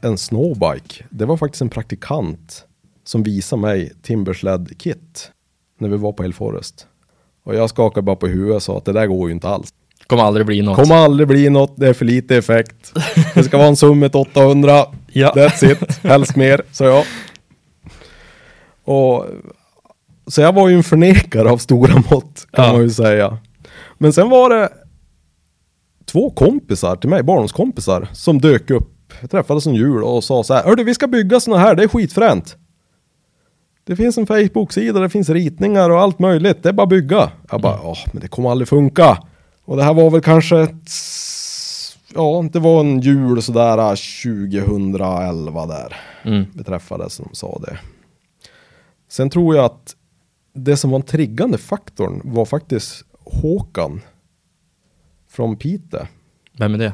[0.00, 2.64] en snowbike, det var faktiskt en praktikant
[3.04, 5.30] som visade mig Timbersled Kit
[5.78, 6.86] när vi var på Hill Forest.
[7.44, 9.68] Och jag skakade bara på huvudet och sa att det där går ju inte alls.
[10.06, 10.76] Kommer aldrig bli något.
[10.76, 12.92] Kommer aldrig bli något, det är för lite effekt.
[13.34, 15.32] Det ska vara en Summit 800, Ja.
[15.36, 17.04] that's it, helst mer, sa jag.
[18.84, 19.26] Och
[20.30, 22.72] så jag var ju en förnekare av stora mått kan Ja.
[22.72, 23.38] man ju säga.
[23.98, 24.68] Men sen var det
[26.04, 29.12] två kompisar till mig, barndomskompisar, som dök upp.
[29.20, 31.82] Jag träffades en jul och sa så här, Hördu, vi ska bygga såna här, det
[31.82, 32.56] är skitfränt.
[33.84, 37.30] Det finns en Facebook-sida, det finns ritningar och allt möjligt, det är bara att bygga.
[37.50, 39.18] Jag bara, ja, men det kommer aldrig funka.
[39.64, 40.90] Och det här var väl kanske ett,
[42.14, 43.96] ja, det var en jul sådär
[44.76, 45.96] 2011 där.
[46.24, 46.44] Mm.
[46.54, 47.78] Beträffande som de sa det.
[49.10, 49.94] Sen tror jag att
[50.52, 54.00] det som var en triggande faktorn var faktiskt Håkan
[55.28, 56.08] från Pite.
[56.58, 56.92] Vem är det?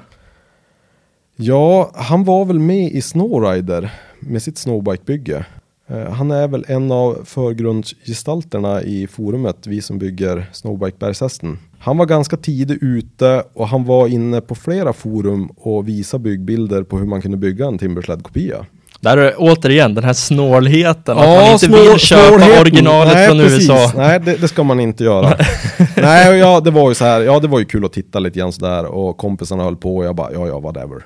[1.37, 5.47] Ja, han var väl med i Snowrider med sitt snowbikebygge.
[5.87, 11.59] Eh, Han är väl en av förgrundsgestalterna i forumet, vi som bygger Snowbike Bergshästen.
[11.79, 16.83] Han var ganska tidigt ute och han var inne på flera forum och visade byggbilder
[16.83, 18.67] på hur man kunde bygga en Timbersled-kopia.
[19.07, 23.29] Där är återigen den här snålheten, att Ja, man inte snål- vill köpa originalet Nej,
[23.29, 23.71] från precis.
[23.71, 23.93] USA.
[23.97, 25.37] Nej, det, det ska man inte göra.
[25.97, 28.19] Nej, och ja, det var ju så här, ja det var ju kul att titta
[28.19, 31.03] lite grann sådär och kompisarna höll på och jag bara, ja ja, whatever.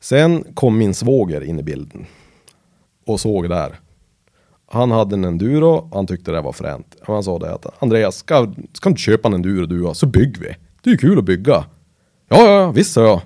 [0.00, 2.06] Sen kom min svåger in i bilden
[3.06, 3.72] och såg där.
[4.70, 6.96] Han hade en enduro, han tyckte det var fränt.
[7.06, 10.36] Och Han sa det att Andreas, ska, ska inte köpa en enduro du så bygg
[10.40, 10.48] vi.
[10.84, 11.64] Det är ju kul att bygga.
[12.28, 13.20] Ja, ja, ja, visst sa jag.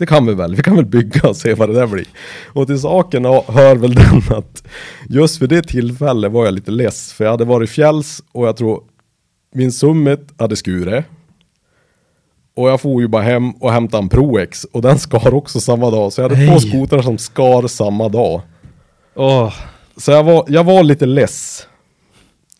[0.00, 2.06] Det kan vi väl, vi kan väl bygga och se vad det där blir.
[2.52, 4.62] Och till saken hör väl den att
[5.08, 7.12] just för det tillfället var jag lite less.
[7.12, 8.82] För jag hade varit fjälls och jag tror
[9.54, 11.04] min Summit hade skurit.
[12.56, 15.90] Och jag får ju bara hem och hämtade en Pro-X och den skar också samma
[15.90, 16.12] dag.
[16.12, 16.60] Så jag hade två Nej.
[16.60, 18.40] skotrar som skar samma dag.
[19.14, 19.54] Åh,
[19.96, 21.66] Så jag var, jag var lite less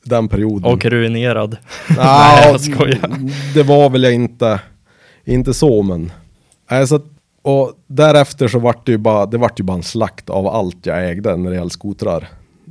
[0.05, 0.72] den perioden.
[0.72, 1.57] och ruinerad.
[1.98, 3.11] Ah, Nej, jag skojar.
[3.55, 4.61] Det var väl jag inte,
[5.24, 6.12] inte så men.
[6.70, 7.05] Nej, så att,
[7.42, 10.87] och därefter så vart det ju bara, det vart ju bara en slakt av allt
[10.87, 12.29] jag ägde när det gällde skotrar.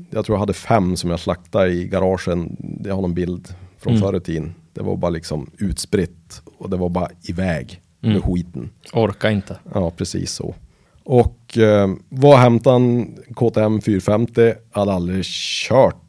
[0.09, 2.57] Jag tror jag hade fem som jag slaktade i garagen.
[2.85, 4.01] Jag har någon bild från Mm.
[4.07, 4.55] förr i tiden.
[4.73, 8.21] Det var bara liksom utspritt och det var bara iväg med Mm.
[8.21, 8.69] skiten.
[8.93, 9.59] Orka inte.
[9.73, 10.55] Ja, precis så.
[11.03, 14.53] Och eh, var hämtade en KTM 450.
[14.71, 16.01] Hade aldrig kört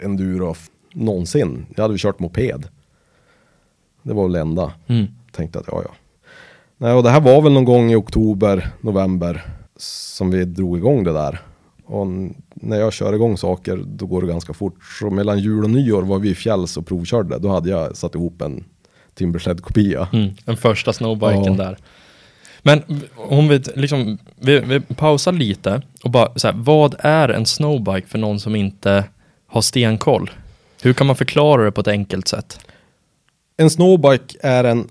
[0.00, 0.54] enduro
[0.94, 1.66] någonsin.
[1.76, 2.68] Jag hade kört moped.
[4.02, 4.72] Det var väl det enda.
[4.86, 5.06] Mm.
[5.32, 5.90] Tänkte att ja, ja.
[6.78, 9.44] Nej, och det här var väl någon gång i oktober, november
[9.76, 11.40] som vi drog igång det där.
[11.84, 12.06] Och
[12.54, 14.74] när jag kör igång saker då går det ganska fort.
[15.00, 17.38] Så mellan jul och nyår var vi i fjälls och provkörde.
[17.38, 18.64] Då hade jag satt ihop en
[19.14, 20.08] Timbersled-kopia.
[20.12, 20.30] Mm.
[20.44, 21.64] Den första snowbiken Ja.
[21.64, 21.76] där.
[22.62, 22.82] Men
[23.16, 28.06] om vi liksom, vi, vi pausar lite och bara så här, vad är en snowbike
[28.08, 29.04] för någon som inte
[29.46, 30.30] har stenkoll?
[30.82, 32.60] Hur kan man förklara det på ett enkelt sätt?
[33.56, 34.88] En snowbike är en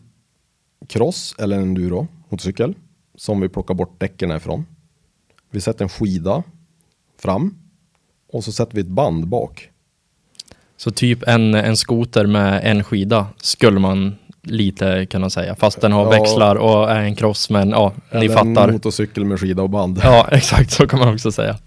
[0.87, 2.73] cross eller en enduro motorcykel
[3.17, 4.65] som vi plockar bort däcken ifrån.
[5.51, 6.43] Vi sätter en skida
[7.21, 7.55] fram
[8.31, 9.69] och så sätter vi ett band bak.
[10.77, 15.91] Så typ en, en skoter med en skida skulle man lite kunna säga, fast den
[15.91, 16.09] har Ja.
[16.09, 18.67] växlar och är en cross, men ja, ni fattar.
[18.67, 19.99] En motorcykel med skida och band.
[20.03, 21.57] Ja, exakt så kan man också säga.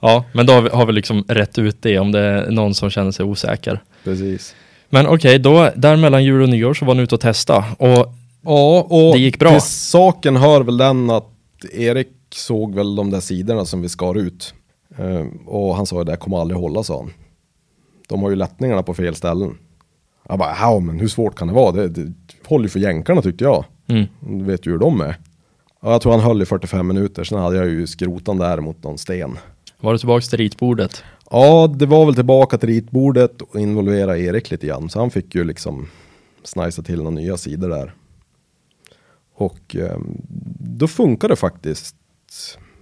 [0.00, 2.74] Ja, men då har vi, har vi liksom rätt ut det om det är någon
[2.74, 3.82] som känner sig osäker.
[4.04, 4.54] Precis.
[4.94, 8.14] Men okej, då där mellan jul och nyår så var ni ute och testa och
[8.46, 9.50] Ja, och Det gick bra.
[9.50, 11.28] till saken hör väl den att
[11.72, 14.54] Erik såg väl de där sidorna som vi skar ut.
[14.98, 17.12] Eh, och han sa ju det kommer aldrig hålla sa han.
[18.08, 19.58] De har ju lättningarna på fel ställen.
[20.28, 21.72] Jag bara, ja men hur svårt kan det vara?
[21.72, 22.12] Det, det
[22.46, 23.64] håller ju för jänkarna tyckte jag.
[23.88, 24.04] mm,
[24.38, 25.16] Du vet ju hur de är.
[25.82, 28.82] Ja, jag tror han höll i 45 minuter, sen hade jag ju skrotan där mot
[28.84, 29.38] någon sten
[29.84, 31.04] var du tillbaka till ritbordet?
[31.30, 34.90] Ja, det var väl tillbaka till ritbordet och involvera Erik lite grann.
[34.90, 35.88] Så han fick ju liksom
[36.42, 37.94] snajsa till några nya sidor där.
[39.34, 39.98] Och eh,
[40.58, 41.96] då funkar det faktiskt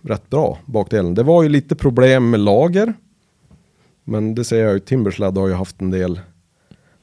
[0.02, 1.14] rätt bra, bakdelen.
[1.14, 2.94] Det var ju lite problem med lager.
[4.04, 6.20] Men det ser jag ju, Timbersled har ju haft en del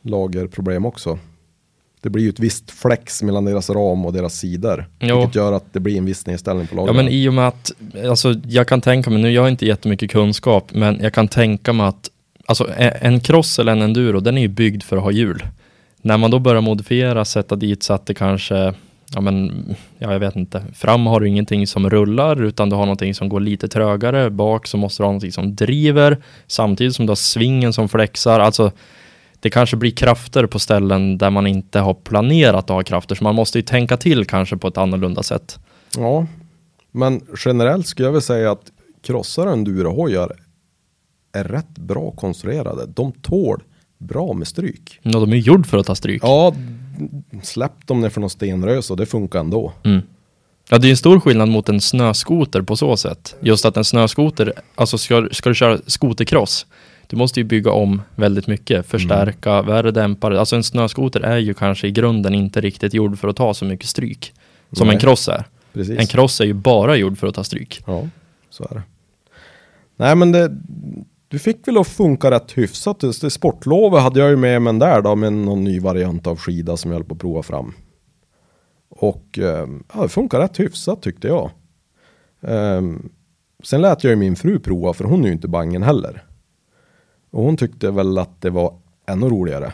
[0.01, 1.19] lagerproblem också.
[2.01, 4.85] Det blir ju ett visst flex mellan deras ram och deras sidor.
[4.99, 5.17] Jo.
[5.17, 6.95] Vilket gör att det blir en viss nedställning på Ja lagren.
[6.95, 7.71] men i och med att,
[8.07, 11.73] alltså jag kan tänka mig, nu jag har inte jättemycket kunskap, men jag kan tänka
[11.73, 12.09] mig att,
[12.45, 12.67] alltså
[13.01, 15.43] en cross eller en enduro, den är ju byggd för att ha hjul.
[16.01, 18.73] När man då börjar modifiera, sätta dit så att det kanske,
[19.13, 19.65] ja men,
[19.97, 23.29] ja jag vet inte, fram har du ingenting som rullar, utan du har någonting som
[23.29, 27.15] går lite trögare, bak så måste du ha någonting som driver, samtidigt som du har
[27.15, 28.71] svingen som flexar, alltså
[29.39, 33.23] det kanske blir krafter på ställen där man inte har planerat att ha krafter, så
[33.23, 35.59] man måste ju tänka till kanske på ett annorlunda sätt.
[35.97, 36.27] Ja,
[36.91, 38.71] men generellt skulle jag väl säga att
[39.01, 40.31] krossar och endurohojar
[41.33, 42.85] är rätt bra konstruerade.
[42.85, 43.63] De tål
[43.97, 44.99] bra med stryk.
[45.01, 46.23] Ja, de är gjord för att ta stryk.
[46.23, 46.53] Ja,
[47.43, 49.73] släpp dem ner för någon stenrös och det funkar ändå.
[49.83, 50.01] Mm.
[50.69, 53.35] Ja, det är en stor skillnad mot en snöskoter på så sätt.
[53.39, 56.65] Just att en snöskoter, alltså ska, ska du köra skotercross,
[57.09, 59.65] Du måste ju bygga om väldigt mycket, förstärka, Mm.
[59.65, 60.39] värredämpare.
[60.39, 63.65] Alltså en snöskoter är ju kanske i grunden inte riktigt gjord för att ta så
[63.65, 64.33] mycket stryk
[64.71, 64.95] som Nej.
[64.95, 65.45] en cross är.
[65.73, 65.99] Precis.
[65.99, 67.83] En cross är ju bara gjord för att ta stryk.
[67.87, 68.07] Ja,
[68.49, 68.81] så är det.
[69.95, 70.51] Nej men det,
[71.27, 73.03] du fick väl att funka rätt hyfsat.
[73.03, 76.37] Just det sportlovet hade jag ju med mig där då med någon ny variant av
[76.37, 77.73] skida som jag höll på att prova fram.
[78.89, 81.51] Och eh, ja, det funkar rätt hyfsat tyckte jag.
[82.41, 83.09] Ehm,
[83.63, 86.23] sen lät jag ju min fru prova för hon är ju inte bangen heller.
[87.31, 88.73] Och hon tyckte väl att det var
[89.05, 89.73] ännu roligare.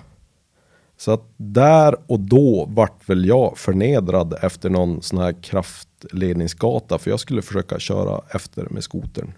[0.98, 7.10] Så att där och då vart väl jag förnedrad efter någon sån här kraftledningsgata för
[7.10, 9.32] jag skulle försöka köra efter med skotern.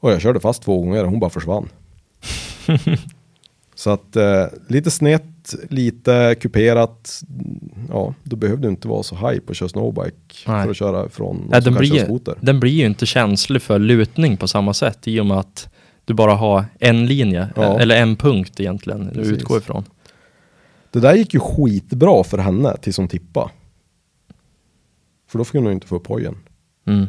[0.00, 1.68] Och jag körde fast två gånger och hon bara försvann.
[3.74, 7.22] Så att eh, lite snett, lite kuperat.
[7.88, 10.62] Ja, då behövde du inte vara så high på att köra snowbike Nej.
[10.62, 12.34] för att köra någon Nej, den, blir, skoter.
[12.40, 15.68] den blir ju inte känslig för lutning på samma sätt i och med att
[16.04, 17.80] du bara har en linje, Ja.
[17.80, 19.32] eller en punkt egentligen, du Precis.
[19.32, 19.84] utgår ifrån.
[20.90, 23.50] Det där gick ju skitbra för henne tills hon tippa.
[25.28, 26.36] För då fick hon ju inte få upp hojen.
[26.86, 27.06] Mm.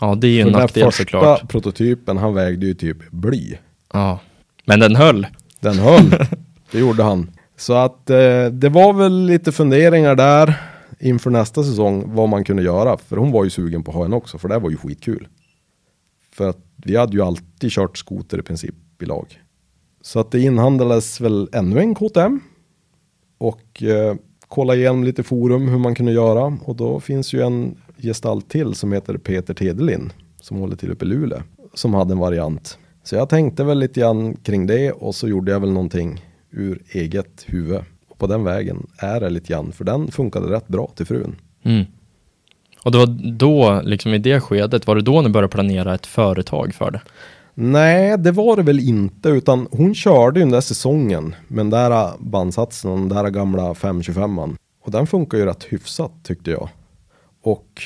[0.00, 1.48] Ja, det är ju För en den här nackdel första såklart.
[1.48, 3.54] prototypen, han vägde ju typ bly.
[3.92, 4.20] Ja.
[4.64, 5.26] Men den höll.
[5.60, 6.10] Den höll.
[6.70, 7.30] det gjorde han.
[7.56, 10.54] Så att eh, det var väl lite funderingar där
[11.00, 12.96] inför nästa säsong vad man kunde göra.
[12.98, 15.28] För hon var ju sugen på att ha en också, för det var ju skitkul.
[16.32, 19.40] För att vi hade ju alltid kört skoter i princip i lag.
[20.02, 22.40] Så att det inhandlades väl ännu en KTM.
[23.38, 24.14] Och eh,
[24.48, 26.58] kolla igenom lite forum hur man kunde göra.
[26.64, 30.12] Och då finns ju en gestalt till som heter Peter Tedelin.
[30.40, 31.42] Som håller till uppe i Luleå.
[31.74, 32.78] Som hade en variant.
[33.02, 36.82] Så jag tänkte väl lite grann kring det och så gjorde jag väl någonting ur
[36.88, 37.80] eget huvud.
[38.08, 39.72] Och på den vägen är det lite grann.
[39.72, 41.36] För den funkade rätt bra till frun.
[41.62, 41.84] Mm.
[42.84, 46.06] Och det var då, liksom i det skedet, var det då ni började planera ett
[46.06, 47.00] företag för det?
[47.54, 51.70] Nej, det var det väl inte, utan hon körde ju den där säsongen med den
[51.70, 54.56] där bandsatsen, den där gamla 525an.
[54.84, 56.68] Och den funkar ju rätt hyfsat tyckte jag.
[57.42, 57.82] Och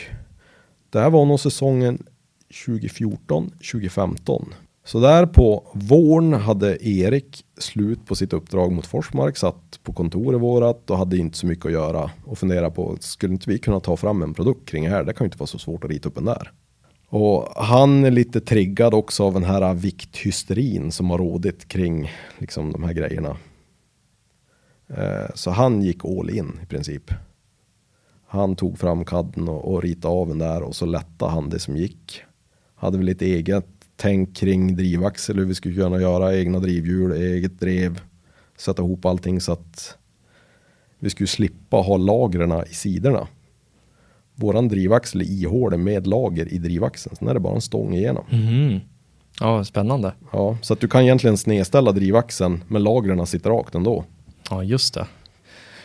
[0.90, 2.02] det här var nog säsongen
[2.66, 4.54] 2014, 2015.
[4.88, 10.40] Så där på våren hade Erik slut på sitt uppdrag mot Forsmark, satt på kontoret
[10.40, 13.80] vårat och hade inte så mycket att göra och fundera på, skulle inte vi kunna
[13.80, 15.04] ta fram en produkt kring det här?
[15.04, 16.52] Det kan ju inte vara så svårt att rita upp en där.
[17.08, 22.72] Och han är lite triggad också av den här vikthysterin som har rådit kring liksom
[22.72, 23.36] de här grejerna.
[24.88, 27.10] Eh, så han gick all in i princip.
[28.26, 31.58] Han tog fram kadden och, och ritade av den där och så lättade han det
[31.58, 32.22] som gick.
[32.74, 37.60] Hade väl lite eget tänk kring drivaxel, hur vi skulle kunna göra egna drivhjul, eget
[37.60, 38.00] drev.
[38.56, 39.96] Sätta ihop allting så att
[40.98, 43.28] vi skulle slippa ha lagren i sidorna.
[44.34, 47.16] Våran drivaxel är ihålig med lager i drivaxeln.
[47.16, 48.24] Sen är det bara en stång igenom.
[48.30, 48.80] Mhm.
[49.40, 50.12] Ja, spännande.
[50.32, 54.04] Ja, så att du kan egentligen snedställa drivaxeln men lagren sitter rakt ändå.
[54.50, 55.06] Ja, just det.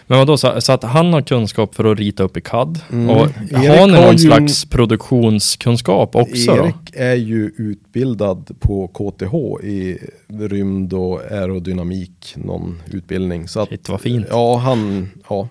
[0.07, 2.79] Men vadå, så, så att han har kunskap för att rita upp i CAD?
[2.91, 3.09] Mm.
[3.09, 6.65] Och Erik har ni har någon ju- slags produktionskunskap också då?
[6.65, 13.47] Erik är ju utbildad på KTH i rymd och aerodynamik, någon utbildning.
[13.47, 14.27] Så att, Shit, vad fint.
[14.29, 15.47] Ja, han, ja,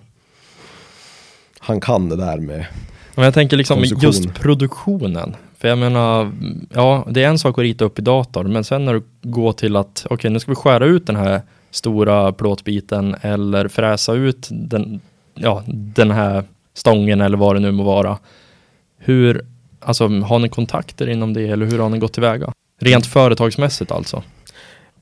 [1.59, 2.65] han kan det där med.
[3.15, 5.35] Men jag tänker liksom just produktionen.
[5.57, 6.31] För jag menar,
[6.73, 9.53] ja, det är en sak att rita upp i dator, men sen när du går
[9.53, 11.41] till att, okej, nu ska vi skära ut den här
[11.73, 15.01] stora plåtbiten eller fräsa ut den,
[15.35, 18.17] ja, den här stången eller vad det nu må vara.
[18.97, 19.45] Hur,
[19.79, 22.53] alltså, har ni kontakter inom det eller hur har ni gått tillväga?
[22.79, 24.23] Rent företagsmässigt alltså.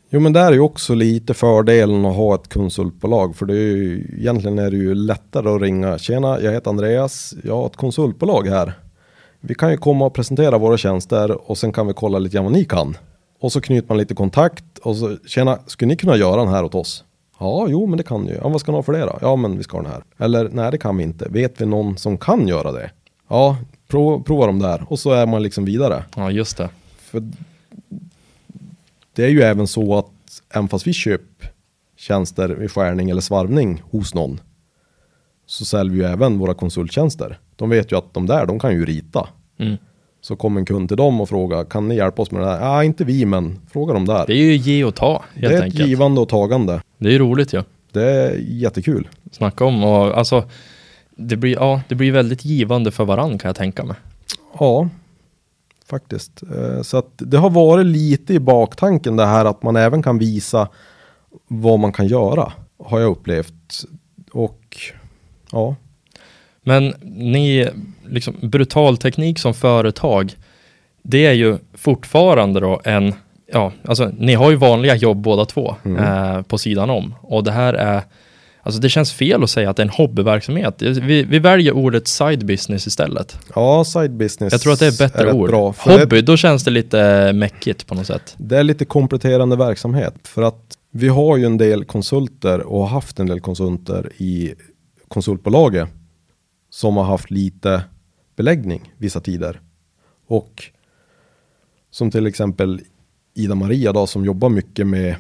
[0.10, 3.36] Jo men där är ju också lite fördelen att ha ett konsultbolag.
[3.36, 5.98] För det är ju, egentligen är det ju lättare att ringa.
[5.98, 7.34] Tjena, jag heter Andreas.
[7.44, 8.74] Jag har ett konsultbolag här.
[9.40, 12.44] Vi kan ju komma och presentera våra tjänster och sen kan vi kolla lite grann
[12.44, 12.98] vad ni kan.
[13.42, 16.64] Och så knyter man lite kontakt och så tjena, skulle ni kunna göra den här
[16.64, 17.04] åt oss?
[17.40, 18.38] Ja, jo men det kan ni ju.
[18.38, 19.18] Ja, vad ska ni ha för det då?
[19.22, 20.04] Ja, men vi ska ha den här.
[20.18, 21.30] Eller nej, det kan vi inte.
[21.30, 22.92] Vet vi någon som kan göra det?
[23.28, 24.86] Ja, prova, prova dem där.
[24.88, 26.06] Och så är man liksom vidare.
[26.16, 26.70] Ja, just det.
[26.98, 27.24] För
[29.14, 31.52] det är ju även så att även fast vi köper
[31.98, 34.40] tjänster vid skärning eller svarvning hos någon
[35.46, 37.40] så säljer vi ju även våra konsulttjänster.
[37.56, 39.30] De vet ju att de där, de kan ju rita.
[39.58, 39.78] Mm.
[40.22, 42.62] Så kommer en kund till dem och frågar, kan ni hjälpa oss med det här?
[42.62, 44.24] Ja, inte vi, men fråga dem där.
[44.28, 45.88] Det är ju ge och ta, Det helt är ett enkelt.
[45.88, 46.82] givande och tagande.
[46.98, 47.64] Det är ju roligt ju.
[47.92, 49.08] Det är jättekul.
[49.32, 50.44] Snacka om och alltså,
[51.16, 53.96] det blir, ja, det blir väldigt givande för varann kan jag tänka mig.
[54.60, 54.90] Ja,
[55.90, 56.44] faktiskt.
[56.44, 60.18] Eh, Så att det har varit lite i baktanken det här att man även kan
[60.18, 60.68] visa
[61.48, 62.52] vad man kan göra.
[62.84, 63.86] Har jag upplevt.
[64.32, 64.78] Och
[65.52, 65.76] ja,
[66.66, 67.70] Men ni,
[68.10, 70.34] liksom brutal teknik som företag,
[71.04, 73.14] det är ju fortfarande då en,
[73.54, 76.04] ja, alltså ni har ju vanliga jobb båda två Mm.
[76.04, 77.16] eh, på sidan om.
[77.22, 78.02] Och det här är,
[78.64, 80.82] alltså det känns fel att säga att det är en hobbyverksamhet.
[80.82, 83.38] Vi, vi väljer ordet side business istället.
[83.56, 84.52] Ja, side business.
[84.54, 85.50] Jag tror att det är ett bättre rätt ord.
[85.50, 88.36] Bra, Hobby, då känns det lite mäckigt på något sätt.
[88.38, 90.16] Det, det är lite kompletterande verksamhet.
[90.24, 94.54] För att vi har ju en del konsulter och har haft en del konsulter i
[95.08, 95.90] konsultbolaget
[96.72, 97.84] som har haft lite
[98.36, 99.62] beläggning vissa tider.
[100.28, 100.64] Och
[101.92, 102.82] som till exempel
[103.34, 105.16] Ida Maria då som jobbar mycket med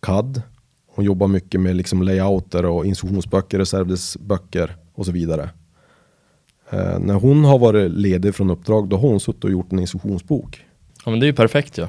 [0.00, 0.42] CAD.
[0.86, 5.50] Hon jobbar mycket med liksom layouter och instruktionsböcker, reservdelsböcker och så vidare.
[6.70, 9.78] Eh, när hon har varit ledig från uppdrag då har hon suttit och gjort en
[9.78, 10.64] instruktionsbok.
[11.04, 11.88] Ja men det är ju perfekt ja.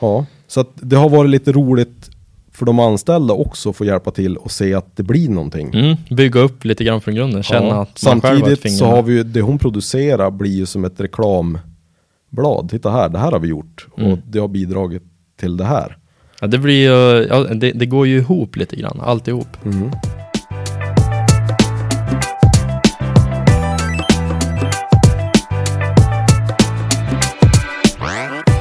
[0.00, 2.10] Ja, så att det har varit lite roligt
[2.52, 5.74] för de anställda också att få hjälpa till och se att det blir någonting.
[5.74, 9.02] Mm, bygga upp lite grann från grunden, känna Ja, att har Samtidigt finger så har
[9.02, 12.70] vi ju, det hon producerar blir ju som ett reklamblad.
[12.70, 14.12] Titta här, det här har vi gjort Mm.
[14.12, 15.02] och det har bidragit
[15.40, 15.96] till det här.
[16.40, 19.64] Ja, det blir ju, ja, det, det går ju ihop lite grann, alltihop.
[19.64, 19.90] Mm.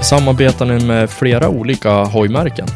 [0.02, 2.68] Samarbetar ni med flera olika hojmärken?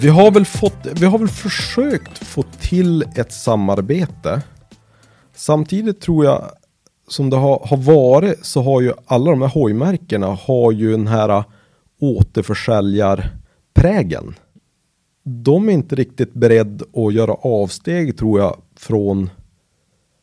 [0.00, 4.42] Vi har väl fått, vi har väl försökt få till ett samarbete.
[5.34, 6.50] Samtidigt tror jag
[7.08, 11.06] som det har, har varit så har ju alla de här hojmärkena har ju den
[11.06, 11.44] här
[12.00, 14.34] återförsäljarprägen.
[15.24, 19.30] De är inte riktigt beredd att göra avsteg tror jag från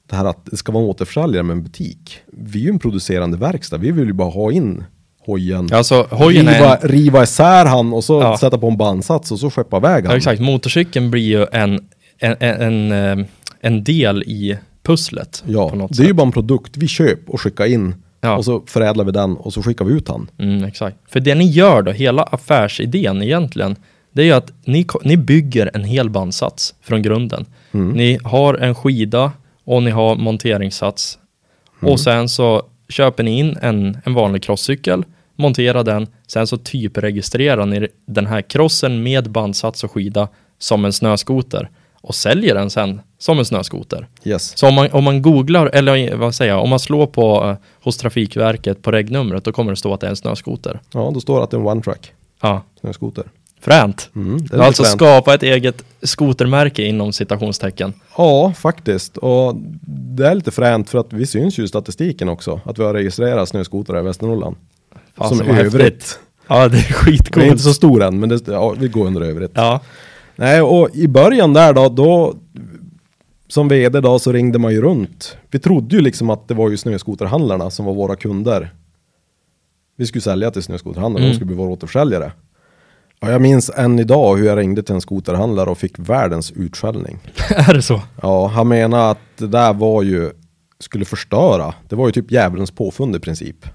[0.09, 2.19] det här att det ska vara en återförsäljare med en butik.
[2.27, 3.77] Vi är ju en producerande verkstad.
[3.77, 4.83] Vi vill ju bara ha in
[5.25, 5.69] hojen.
[5.73, 8.37] Alltså hojen riva, en, riva isär han och så Ja.
[8.37, 10.11] sätta på en bandsats och så skeppa iväg han.
[10.11, 11.79] ja, exakt, motorcykeln blir ju en,
[12.19, 13.25] en, en, en,
[13.61, 15.99] eh, del i pusslet Ja, det sätt.
[15.99, 17.95] är ju bara en produkt vi köper och skickar in.
[18.21, 18.37] Ja.
[18.37, 20.29] Och så förädlar vi den och så skickar vi ut han.
[20.37, 20.97] Mm, exakt.
[21.09, 23.75] För det ni gör då, hela affärsidén egentligen,
[24.13, 27.45] det är ju att ni, ni bygger en hel bandsats från grunden.
[27.71, 27.89] Mm.
[27.89, 29.31] Ni har en skida
[29.65, 31.17] och ni har monteringssats.
[31.81, 31.93] Mm.
[31.93, 32.61] Och sen så
[32.91, 35.03] köper ni in en, en vanlig crosscykel,
[35.35, 40.27] monterar den, sen så typregistrerar ni den här crossen med bandsats och skida
[40.59, 41.69] som en snöskoter
[42.01, 44.07] och säljer den sen som en snöskoter.
[44.23, 44.57] Yes.
[44.57, 47.55] Så om man, om man googlar, eller vad säger jag, om man slår på eh,
[47.83, 50.79] hos Trafikverket på regnumret, då kommer det stå att det är en snöskoter.
[50.93, 52.11] Ja, då står det att det är en one track
[52.41, 53.23] Ja, snöskoter.
[53.61, 54.09] fränt.
[54.15, 54.95] Mm, alltså fränt.
[54.95, 57.93] skapa ett eget skotermärke inom citationstecken.
[58.17, 59.17] Ja, faktiskt.
[59.17, 59.55] Och
[60.15, 62.61] det är lite fränt för att vi syns ju i statistiken också.
[62.65, 64.55] Att vi har registrerat snöskotrar i Västernorrland.
[65.15, 65.73] Fasen, Som övrigt.
[65.73, 66.19] häftigt.
[66.47, 67.45] Ja, det är Det är skitcoolt.
[67.45, 69.51] inte så stor än, men det, ja, vi går under övrigt.
[69.53, 69.79] Ja,
[70.35, 72.35] Nej, och i början där då, då
[73.47, 75.37] som vd då så ringde man ju runt.
[75.51, 78.73] Vi trodde ju liksom att det var ju snöskoterhandlarna som var våra kunder.
[79.97, 81.31] Vi skulle sälja till snöskoterhandlarna, Mm.
[81.31, 82.31] de skulle bli våra återskäljare.
[83.21, 87.19] Ja, jag minns än idag hur jag ringde till en skoterhandlare och fick världens utskällning.
[87.49, 88.01] är det så?
[88.21, 90.31] Ja, han menade att det där var ju,
[90.79, 91.73] skulle förstöra.
[91.89, 93.65] Det var ju typ djävulens påfund i princip.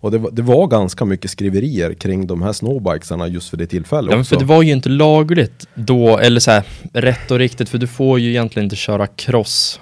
[0.00, 3.66] Och det var, det var ganska mycket skriverier kring de här snowbikesarna just för det
[3.66, 4.34] tillfället Ja, men också.
[4.34, 7.86] för det var ju inte lagligt då, eller så här, rätt och riktigt, för du
[7.86, 9.80] får ju egentligen inte köra cross.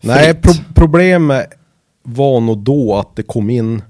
[0.00, 1.46] Nej, pro problemet
[2.02, 3.82] var nog då att det kom in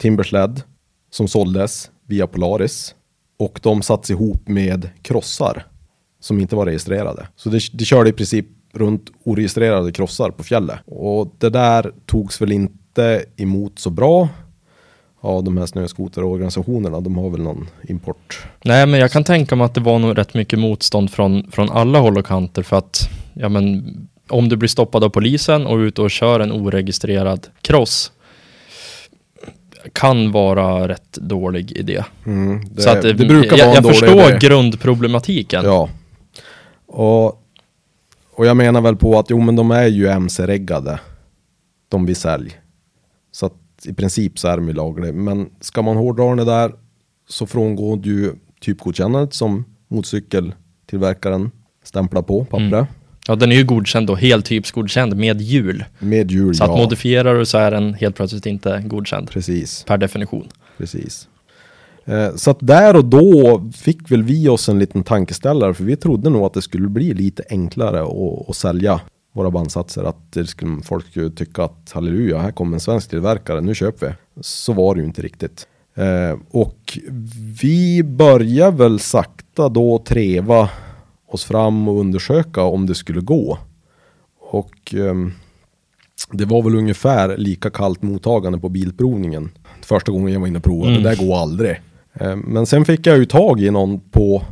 [0.00, 0.62] Timbersled
[1.10, 2.94] som såldes via Polaris
[3.38, 5.66] och de satts ihop med krossar
[6.20, 7.28] som inte var registrerade.
[7.36, 10.78] Så det, det körde i princip runt oregistrerade krossar på fjället.
[10.86, 14.28] Och det där togs väl inte emot så bra
[15.20, 17.00] av de här snöskoterorganisationerna.
[17.00, 18.46] De har väl någon import.
[18.64, 21.70] Nej, men jag kan tänka mig att det var nog rätt mycket motstånd från, från
[21.70, 23.84] alla håll och kanter för att, ja men,
[24.28, 28.12] om du blir stoppad av polisen och ut ute och kör en oregistrerad kross
[29.92, 32.04] kan vara rätt dålig idé.
[32.26, 34.38] Mm, det, Så att, det eh, brukar jag, vara en jag förstår idé.
[34.40, 35.64] grundproblematiken.
[35.64, 35.88] Ja.
[36.86, 37.26] Och,
[38.32, 41.00] och jag menar väl på att jo men de är ju MC-reggade.
[41.88, 42.60] De vi säljer.
[43.32, 45.12] Så att i princip så är de ju lagliga.
[45.12, 46.72] Men ska man hårdra det där
[47.28, 51.50] så frångår du typgodkännandet som motorcykeltillverkaren
[51.82, 52.72] stämplar på pappret.
[52.72, 52.86] Mm.
[53.28, 55.84] Ja, den är ju godkänd då, helt typsgodkänd med hjul.
[55.98, 56.76] Med hjul, Så att ja.
[56.76, 59.30] modifierar du så är den helt plötsligt inte godkänd.
[59.30, 60.48] Precis, Per definition.
[60.78, 61.28] precis.
[62.04, 65.74] Eh, så att där och då fick väl vi oss en liten tankeställare.
[65.74, 69.00] För vi trodde nog att det skulle bli lite enklare att, att sälja
[69.34, 70.04] våra bandsatser.
[70.04, 74.06] Att det skulle, folk skulle tycka att halleluja, här kommer en svensk tillverkare, nu köper
[74.06, 74.12] vi.
[74.40, 75.66] Så var det ju inte riktigt.
[75.94, 76.98] Eh, och
[77.62, 80.68] vi börjar väl sakta då treva
[81.36, 83.58] oss fram och undersöka om det skulle gå.
[84.50, 85.32] Och ehm,
[86.30, 89.50] det var väl ungefär lika kallt mottagande på bilprovningen.
[89.82, 91.02] Första gången jag var inne och provade, Mm.
[91.02, 91.80] det där går aldrig.
[92.20, 94.42] Eh, Men sen fick jag ju tag i någon på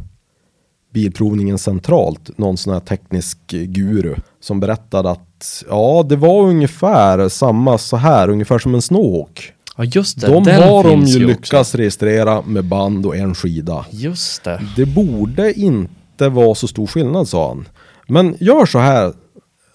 [0.93, 7.79] Bilprovningen centralt, någon sån här teknisk guru som berättade att ja, det var ungefär samma
[7.79, 9.53] så här, ungefär som en snowhawk.
[9.77, 11.79] Ja just det, De har de ju lyckats också.
[11.79, 13.87] registrera med band och en skida.
[13.91, 14.63] Just det.
[14.77, 17.69] Det borde inte vara så stor skillnad sa han.
[18.09, 19.13] Men gör så här.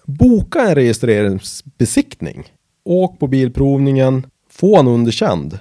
[0.04, 2.44] Boka en registreringsbesiktning.
[2.84, 4.26] Åk på bilprovningen.
[4.50, 5.58] Få han underkänd.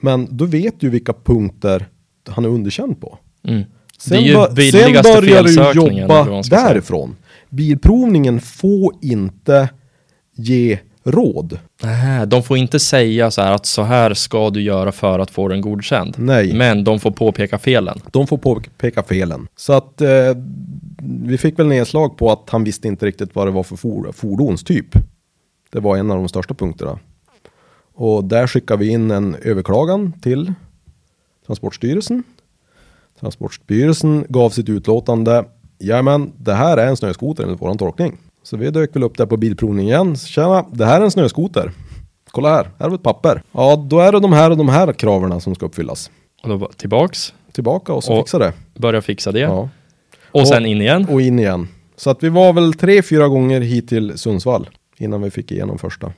[0.00, 1.86] Men då vet du vilka punkter
[2.28, 3.18] han är underkänd på.
[3.48, 3.64] Mm.
[3.98, 4.22] Sen,
[4.54, 6.68] det är ju sen börjar du jobba ska säga.
[6.68, 7.16] därifrån.
[7.50, 9.68] Bilprovningen får inte
[10.36, 11.58] ge råd.
[11.82, 15.30] Nej, de får inte säga så här att så här ska du göra för att
[15.30, 16.14] få den godkänd.
[16.18, 16.52] Nej.
[16.54, 18.00] Men de får påpeka felen.
[18.10, 19.48] De får påpeka felen.
[19.56, 20.08] Så att eh,
[21.24, 24.12] vi fick väl nedslag på att han visste inte riktigt vad det var för for
[24.12, 24.86] fordonstyp.
[25.72, 26.98] Det var en av de största punkterna.
[27.94, 30.52] Och där skickade vi in en överklagan till
[31.46, 32.24] Transportstyrelsen.
[33.20, 35.44] Transportstyrelsen gav sitt utlåtande.
[35.78, 38.18] Jajamän, det här är en snöskoter enligt våran tolkning.
[38.44, 40.16] Så vi dök väl upp där på bilprovning igen.
[40.16, 41.72] Tjena, det här är en snöskoter.
[42.30, 43.42] Kolla här, här har vi ett papper.
[43.52, 46.10] Ja, då är det de här och de här kraven som ska uppfyllas.
[46.42, 48.52] Och då tillbaks, Tillbaka och så Och- fixa det.
[48.78, 49.40] börja fixa det.
[49.40, 49.68] Ja.
[50.32, 51.06] Och sen in igen.
[51.10, 51.68] Och in igen.
[51.96, 54.68] Så att vi var väl tre, fyra gånger hit till Sundsvall
[54.98, 56.12] innan vi fick igenom första.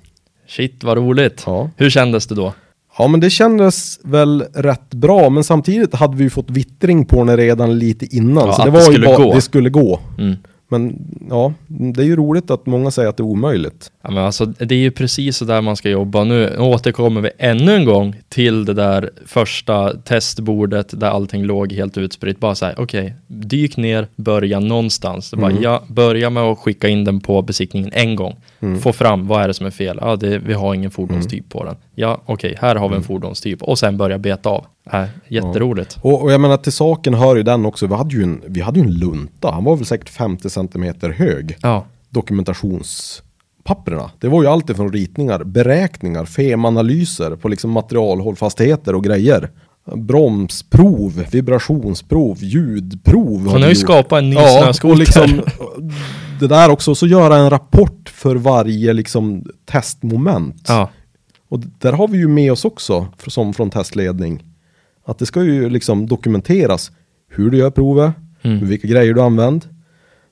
[0.49, 1.43] Shit vad roligt.
[1.47, 1.70] Ja.
[1.77, 2.53] Hur kändes det då?
[2.99, 7.24] ja, men det kändes väl rätt bra, men samtidigt hade vi ju fått vittring på
[7.24, 8.47] den redan lite innan.
[8.47, 9.35] Ja, så det det var ju skulle bara, gå.
[9.35, 10.01] det skulle gå.
[10.18, 10.37] Mm.
[10.69, 10.99] Men
[11.31, 13.91] ja, det är ju roligt att många säger att det är omöjligt.
[14.03, 16.25] Ja, men alltså, det är ju precis så där man ska jobba.
[16.25, 21.99] Nu återkommer vi ännu en gång till det där första testbordet där allting låg helt
[21.99, 22.41] utspritt.
[22.41, 25.31] Bara så här, okej, dyk ner, börja någonstans.
[25.35, 25.62] Bara, Mm.
[25.62, 28.37] ja, börja med att skicka in den på besiktningen en gång.
[28.61, 28.80] Mm.
[28.80, 29.98] Få fram, vad är det som är fel?
[30.00, 31.76] Ja, det, vi har ingen fordonstyp på den.
[31.94, 33.62] Ja, okej, här har vi en fordonstyp.
[33.62, 34.64] Och sen börja beta av.
[34.92, 35.98] Äh, jätteroligt.
[36.02, 38.61] Och, och jag menar till saken hör ju den också, vi hade ju en, vi
[38.61, 41.57] hade ju en lunta, han var väl säkert 50 centimeter hög.
[41.62, 44.11] Ja, dokumentationspapperna.
[44.18, 49.50] Det var ju allt ifrån ritningar, beräkningar, femanalyser på liksom materialhållfastigheter och grejer.
[49.94, 53.44] Bromsprov, vibrationsprov, ljudprov.
[53.44, 54.96] så har ju skapat en ny Ja, snöskoter.
[54.96, 55.24] liksom
[56.41, 60.64] det där också, så göra en rapport för varje liksom testmoment.
[60.68, 60.91] ja,
[61.49, 64.45] Och där har vi ju med oss också, för- som från testledning,
[65.05, 66.91] att det ska ju liksom dokumenteras
[67.30, 68.12] hur du gör provet,
[68.43, 68.66] Mm.
[68.66, 69.68] vilka grejer du använder,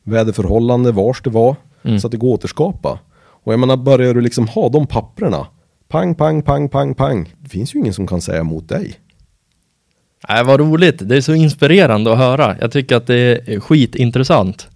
[0.02, 2.00] väderförhållande, vars det var, Mm.
[2.00, 2.98] så att det går att återskapa.
[3.44, 5.46] Och jag menar, börjar du liksom ha de papprena,
[5.88, 8.94] pang, pang, pang, pang, pang, det finns ju ingen som kan säga emot dig.
[10.28, 12.56] Äh, vad roligt, det är så inspirerande att höra.
[12.60, 13.16] Jag tycker att det
[13.54, 14.68] är skitintressant.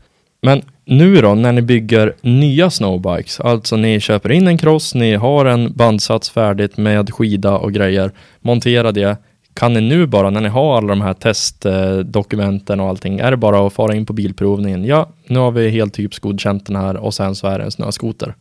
[0.42, 5.14] Men nu då, när ni bygger nya snowbikes, alltså ni köper in en cross, ni
[5.14, 8.10] har en bandsats färdigt med skida och grejer,
[8.40, 9.16] montera det.
[9.54, 13.36] Kan ni nu bara, när ni har alla de här testdokumenten och allting, är det
[13.36, 14.84] bara att fara in på bilprovningen?
[14.84, 18.34] Ja, nu har vi helt typsgodkänt den här och sen så är det en snöskoter.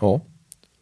[0.00, 0.20] Ja,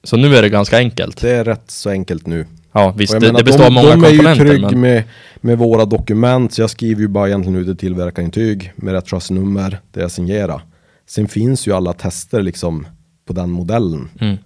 [0.05, 1.21] Så nu är det ganska enkelt.
[1.21, 2.47] det är rätt så enkelt nu.
[2.73, 4.45] Ja, visst, det, menar, det består av många de är ju komponenter.
[4.45, 5.03] trygg Men, med,
[5.41, 9.79] med våra dokument, så jag skriver ju bara egentligen ut ett tillverkarintyg med rätt chassinummer,
[9.93, 10.63] det jag signerar.
[11.07, 12.87] Sen finns ju alla tester liksom
[13.27, 14.09] på den modellen.
[14.21, 14.37] mm.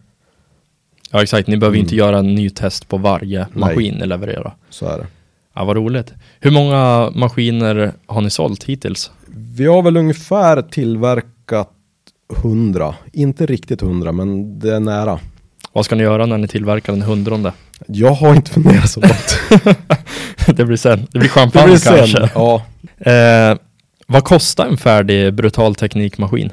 [1.11, 1.49] Ja, exakt.
[1.49, 3.49] Ni behöver inte göra en ny test på varje Nej.
[3.55, 4.57] maskin ni levererar.
[4.71, 5.07] Så är det.
[5.55, 6.13] Ja, vad roligt.
[6.41, 9.11] Hur många maskiner har ni sålt hittills?
[9.57, 11.71] Vi har väl ungefär tillverkat
[12.37, 15.19] 100, inte riktigt 100 men det är nära.
[15.75, 17.53] Vad ska ni göra när ni tillverkar den hundrade?
[17.87, 19.39] Jag har inte funderat så långt.
[20.57, 21.07] det blir sen.
[21.13, 21.97] Det blir Det champagne blir sen.
[21.99, 22.31] kanske.
[22.35, 22.63] Ja,
[22.99, 23.57] Eh,
[24.07, 26.53] vad kostar en färdig brutal teknikmaskin?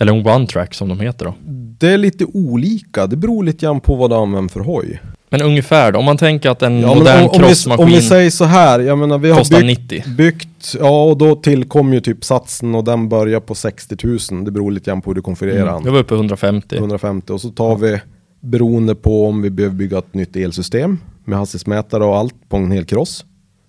[0.00, 1.34] Eller en one track som de heter då.
[1.78, 3.06] det är lite olika.
[3.06, 5.00] Det beror lite grann på vad du använder för hoj.
[5.32, 7.90] Men ungefär då, om man tänker att en Ja, modern om, om, vi, crossmaskin om
[7.90, 10.02] vi säger så här, jag menar vi har byggt, 90.
[10.16, 13.96] byggt, ja och då tillkom ju typ satsen och den börjar på 60
[14.32, 14.44] 000.
[14.44, 15.74] Det beror lite grann på hur du konfigurerar Mm.
[15.74, 15.84] den.
[15.84, 16.76] Jag var uppe i 150.
[16.76, 17.98] 150 och så tar vi
[18.40, 22.70] beroende på om vi behöver bygga ett nytt elsystem med hastighetsmätare och allt på en
[22.70, 23.24] hel cross.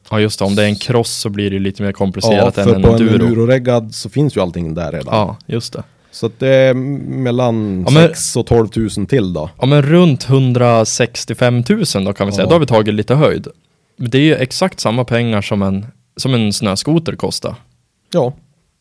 [0.10, 2.56] Ja just det, om det är en cross så blir det lite mer Ja, komplicerat
[2.56, 3.14] för än en på en enduro.
[3.26, 5.16] enduro-reggad så finns ju allting där redan.
[5.16, 5.84] Ja, just det.
[6.12, 9.50] Så att det är mellan Ja, men- 6 och 12 000 till då.
[9.60, 12.50] Ja men runt 165 000 då kan vi säga, Ja.
[12.50, 13.48] då har vi tagit lite höjd.
[13.98, 15.86] Det är ju exakt samma pengar som en,
[16.16, 17.56] som en snöskoter kostar.
[18.14, 18.34] Ja,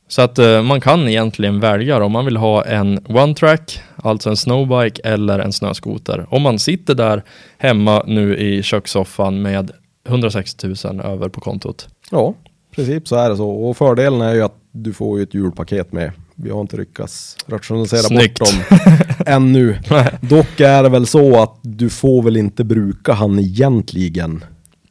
[0.09, 4.31] Så att eh, man kan egentligen välja om man vill ha en one track, alltså
[4.31, 6.27] en snowbike eller en snöskoter.
[6.31, 7.23] Om man sitter där
[7.59, 9.71] hemma nu i kökssoffan med
[10.09, 11.89] 160 000 över på kontot.
[12.11, 12.35] ja,
[12.73, 13.51] i princip så är det så.
[13.51, 16.13] Och fördelen är ju att du får ju ett julpaket med.
[16.43, 18.39] Vi har inte lyckats rationalisera Snyggt.
[18.39, 18.79] bort dem
[19.27, 19.79] ännu.
[20.21, 24.45] Dock är det väl så att du får väl inte bruka han egentligen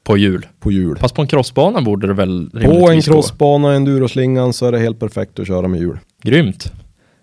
[0.03, 0.47] På hjul.
[0.59, 0.97] på hjul.
[0.99, 4.99] Fast på en crossbana borde det väl På en crossbana, enduroslingan, så är det helt
[4.99, 5.99] perfekt att köra med hjul.
[6.23, 6.71] Grymt.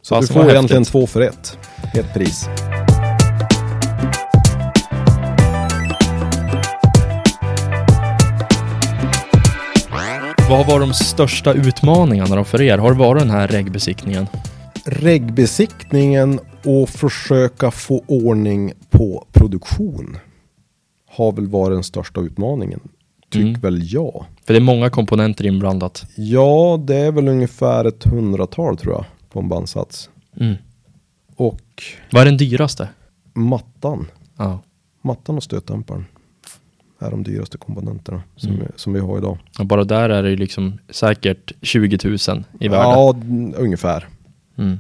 [0.03, 0.93] Så Fasen du får egentligen häftigt.
[0.93, 1.59] två för ett.
[1.95, 2.49] Ett pris.
[10.51, 12.79] Vad var de största utmaningarna för er?
[12.79, 14.27] Har det varit den här regbesiktningen?
[14.85, 20.17] Regbesiktningen och försöka få ordning på produktion
[21.11, 22.81] har väl varit den största utmaningen.
[23.31, 23.61] Tyck Mm.
[23.61, 24.25] väl jag.
[24.47, 26.05] För det är många komponenter inblandat.
[26.17, 30.11] Ja, det är väl ungefär ett hundratal tror jag på en bandsats.
[30.41, 30.55] Mm.
[31.37, 31.63] Och
[32.13, 32.89] Vad är den dyraste?
[33.35, 34.07] mattan.
[34.37, 34.59] Ja.
[35.03, 36.05] Mattan och stötdämparen
[36.99, 38.67] är de dyraste komponenterna som, Mm.
[38.77, 39.39] som vi har idag.
[39.59, 42.83] Och bara där är det ju liksom säkert 20 000 i värde.
[42.85, 43.15] Ja,
[43.57, 44.09] ungefär.
[44.59, 44.79] Mm.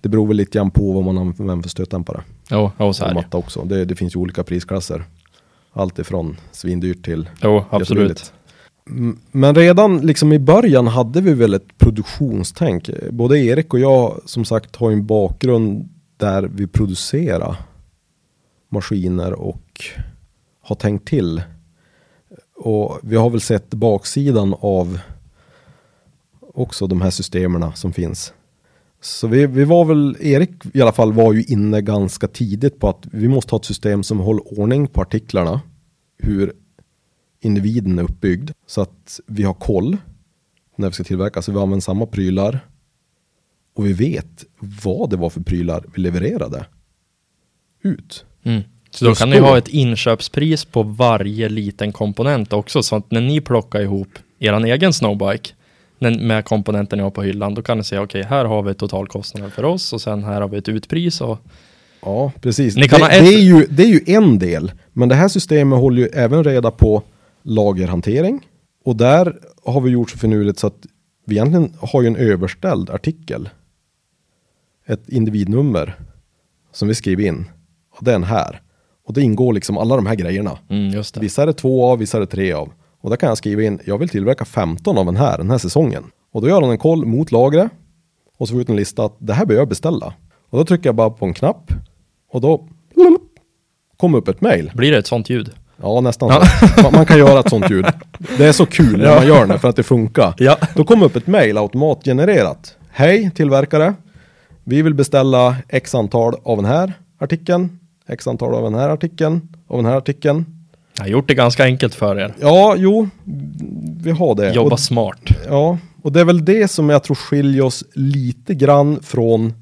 [0.00, 2.22] Det beror väl lite grann på vad man använder för stötdämpare.
[2.50, 3.36] Jo, jo, så är det.
[3.36, 3.64] också.
[3.64, 5.04] Det, det finns ju olika prisklasser.
[5.72, 8.32] Allt ifrån svindyrt till Jo, absolut.
[9.30, 12.90] Men redan liksom i början hade vi väl ett produktionstänk.
[13.10, 17.56] Både Erik och jag som sagt har en bakgrund där vi producerar
[18.68, 19.62] maskiner och
[20.62, 21.42] har tänkt till.
[22.56, 24.98] Och vi har väl sett baksidan av
[26.40, 28.32] också de här systemen som finns.
[29.00, 32.88] Så vi, vi var väl, Erik i alla fall var ju inne ganska tidigt på
[32.88, 35.60] att vi måste ha ett system som håller ordning på artiklarna.
[36.18, 36.52] Hur
[37.40, 38.50] individen är uppbyggd.
[38.66, 39.96] Så att vi har koll
[40.76, 41.42] när vi ska tillverka.
[41.42, 42.60] Så vi använder samma prylar.
[43.74, 46.66] Och vi vet vad det var för prylar vi levererade
[47.82, 48.24] ut.
[48.42, 48.62] Mm.
[48.94, 52.82] Så då kan ni ha ett inköpspris på varje liten komponent också.
[52.82, 55.50] Så att när ni plockar ihop er egen snowbike
[55.98, 59.50] med komponenter ni har på hyllan, då kan ni säga okej, här har vi totalkostnaden
[59.50, 61.38] för oss och sen här har vi ett utpris och
[62.04, 62.74] Ja, precis.
[62.74, 64.72] Det, ett- det, är ju, det är ju en del.
[64.92, 67.02] Men det här systemet håller ju även reda på
[67.42, 68.46] lagerhantering.
[68.84, 70.86] Och där har vi gjort så finurligt så att
[71.26, 73.48] vi egentligen har ju en överställd artikel.
[74.86, 75.94] Ett individnummer
[76.72, 77.44] som vi skriver in.
[77.98, 78.60] Och den här.
[79.06, 80.58] Och det ingår liksom alla de här grejerna.
[80.70, 81.02] mm.
[81.20, 82.72] Vissa är det två av, vissa är det tre av.
[83.00, 85.58] Och där kan jag skriva in, jag vill tillverka 15 av den här, den här
[85.58, 86.04] säsongen.
[86.32, 87.70] Och då gör han en koll mot lagret.
[88.38, 90.14] Och så får ut en lista att det här behöver jag beställa.
[90.50, 91.72] Och då trycker jag bara på en knapp.
[92.32, 92.68] Och då
[93.96, 94.70] kommer upp ett mail.
[94.74, 95.50] Blir det ett sånt ljud?
[95.82, 96.42] Ja, nästan Ja.
[96.76, 96.82] så.
[96.82, 97.86] Man, man kan göra ett sånt ljud.
[98.38, 100.34] Det är så kul när man gör det för att det funkar.
[100.38, 100.56] Ja.
[100.76, 102.76] Då kommer upp ett mail automatgenererat.
[102.90, 103.94] Hej tillverkare.
[104.64, 107.78] Vi vill beställa x antal av den här artikeln.
[108.06, 109.48] X antal av den här artikeln.
[109.68, 110.44] Av den här artikeln.
[110.96, 112.34] Jag har gjort det ganska enkelt för er.
[112.40, 113.08] Ja, jo,
[114.02, 114.52] vi har det.
[114.52, 115.20] Jobba Och, smart.
[115.48, 119.52] ja, och det är väl det som jag tror skiljer oss lite grann från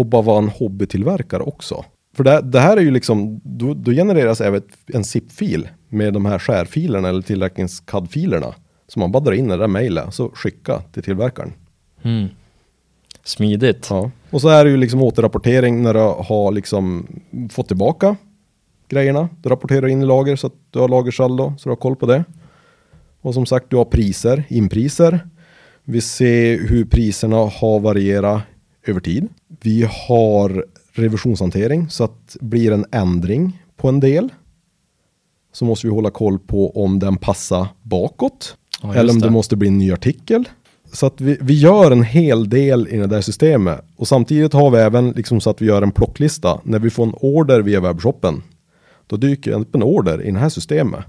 [0.00, 1.84] att bara vara en hobbytillverkare också.
[2.16, 6.24] För det, det här är ju liksom, då, då genereras även en zip-fil med de
[6.24, 8.54] här skärfilerna eller tillverknings-CAD-filerna.
[8.88, 11.52] Som man bara drar in i det där mejlet, så skicka till tillverkaren.
[12.02, 12.28] Mm.
[13.24, 13.86] Smidigt.
[13.90, 14.10] Ja.
[14.30, 17.06] Och så är det ju liksom återrapportering när du har liksom
[17.50, 18.16] fått tillbaka
[18.88, 19.28] grejerna.
[19.42, 22.06] Du rapporterar in i lager så att du har lagersaldo, så du har koll på
[22.06, 22.24] det.
[23.20, 25.28] Och som sagt, du har priser, inpriser.
[25.84, 28.42] Vi ser hur priserna har varierat
[28.86, 29.28] över tid.
[29.62, 34.28] Vi har revisionshantering, så att blir en ändring på en del
[35.52, 38.56] så måste vi hålla koll på om den passar bakåt.
[38.82, 39.26] Ja, eller om det.
[39.26, 39.30] det.
[39.30, 40.48] måste bli en ny artikel.
[40.92, 43.80] Så att vi, vi gör en hel del i det där systemet.
[43.96, 46.60] Och samtidigt har vi även liksom så att vi gör en plocklista.
[46.64, 48.42] När vi får en order via webbshoppen.
[49.06, 51.00] Då dyker upp en order i det här systemet.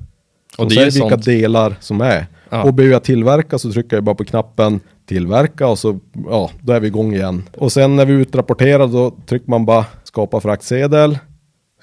[0.58, 2.28] Och Och det är vilka sånt- delar som är.
[2.50, 2.64] Ja.
[2.64, 6.74] Och behöver jag tillverka så trycker jag bara på knappen tillverka och så ja, då
[6.74, 7.44] är vi igång igen.
[7.58, 11.18] Och sen när vi utrapporterar då trycker man bara skapa fraktsedel,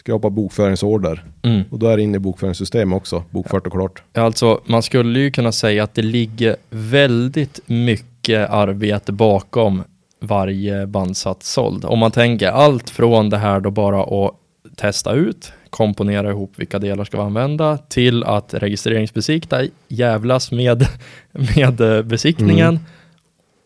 [0.09, 1.25] skapa bokföringsorder.
[1.43, 1.63] Mm.
[1.71, 4.03] Och då är det inne i bokföringssystemet också, bokfört och klart.
[4.15, 9.83] Alltså, man skulle ju kunna säga att det ligger väldigt mycket arbete bakom
[10.21, 11.85] varje bandsats såld.
[11.85, 14.35] Om man tänker allt från det här då bara att
[14.77, 20.87] testa ut, komponera ihop vilka delar ska vi använda, till att registreringsbesikta, jävlas med,
[21.57, 22.79] med eh, besiktningen,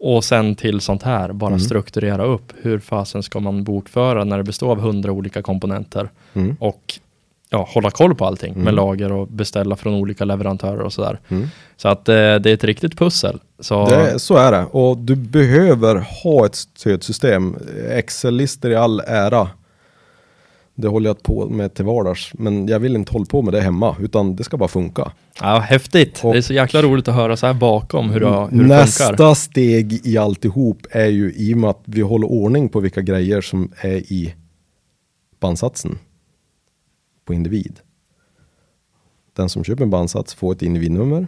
[0.03, 1.61] och sen till sånt här, bara Mm.
[1.61, 2.53] strukturera upp.
[2.63, 6.11] Hur fasen ska man bokföra när det består av hundra olika komponenter?
[6.35, 6.57] Mm.
[6.61, 6.95] och
[7.51, 8.75] ja, hålla koll på allting med Mm.
[8.75, 11.21] lager och beställa från olika leverantörer och sådär.
[11.29, 11.49] Mm.
[11.77, 13.41] Så att eh, det är ett riktigt pussel.
[13.61, 14.65] Så Det, så är det.
[14.65, 17.57] Och du behöver ha ett stödsystem.
[17.91, 19.49] Excel-listor i all ära.
[20.75, 22.31] Det håller jag på med till vardags.
[22.35, 23.97] Men jag vill inte hålla på med det hemma.
[24.01, 25.13] Utan det ska bara funka.
[25.41, 26.21] ja, häftigt.
[26.25, 28.69] Och- det är så jäkla roligt att höra så här bakom hur, det, hur det
[28.69, 29.35] Nästa funkar.
[29.35, 33.41] steg i alltihop är ju i och med att vi håller ordning på vilka grejer
[33.41, 34.35] som är i
[35.41, 35.99] bandsatsen.
[37.25, 37.81] På individ.
[39.37, 41.27] den som köper en bandsats får ett individnummer.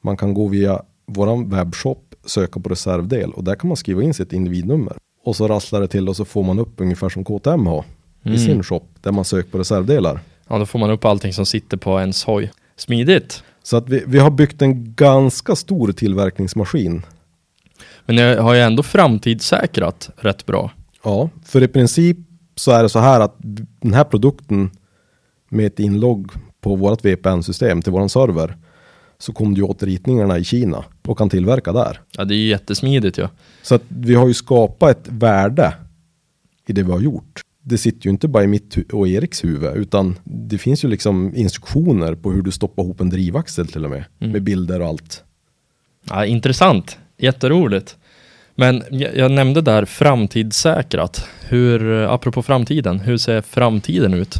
[0.00, 4.14] Man kan gå via våran webbshop, söka på reservdel och där kan man skriva in
[4.14, 4.96] sitt individnummer.
[5.24, 7.84] Och så rasslar det till och så får man upp ungefär som KTM har
[8.26, 8.38] i Mm.
[8.46, 10.20] sin shop där man söker på reservdelar.
[10.48, 12.52] Ja, då får man upp allting som sitter på ens hoj.
[12.76, 13.42] Smidigt.
[13.62, 17.02] Så att vi, vi har byggt en ganska stor tillverkningsmaskin.
[18.06, 20.70] Men jag har ju ändå framtidssäkrat rätt bra.
[21.04, 22.16] Ja, för i princip
[22.54, 23.36] så är det så här att
[23.80, 24.70] den här produkten
[25.48, 28.56] med ett inlogg på vårt VPN-system till våran server
[29.18, 32.00] så kom du åt ritningarna i Kina och kan tillverka där.
[32.16, 33.28] Ja, det är ju jättesmidigt ju.
[33.62, 35.74] Så att vi har ju skapat ett värde
[36.66, 37.40] i det vi har gjort.
[37.68, 41.34] Det sitter ju inte bara i mitt och Eriks huvud utan det finns ju liksom
[41.34, 44.04] instruktioner på hur du stoppar ihop en drivaxel till och med.
[44.20, 44.32] Mm.
[44.32, 45.24] Med bilder och allt.
[46.08, 46.98] Ja, intressant.
[47.18, 47.96] Jätteroligt.
[48.54, 51.28] Men jag, jag nämnde där framtidssäkrat.
[51.48, 54.34] Hur, eh, apropå framtiden, hur ser framtiden ut?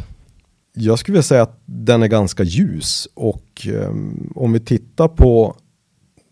[0.73, 5.55] Jag skulle vilja säga att den är ganska ljus och ehm, om vi tittar på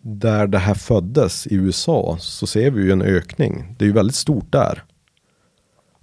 [0.01, 3.75] där det här föddes i USA så ser vi ju en ökning.
[3.77, 4.83] Det är ju väldigt stort där.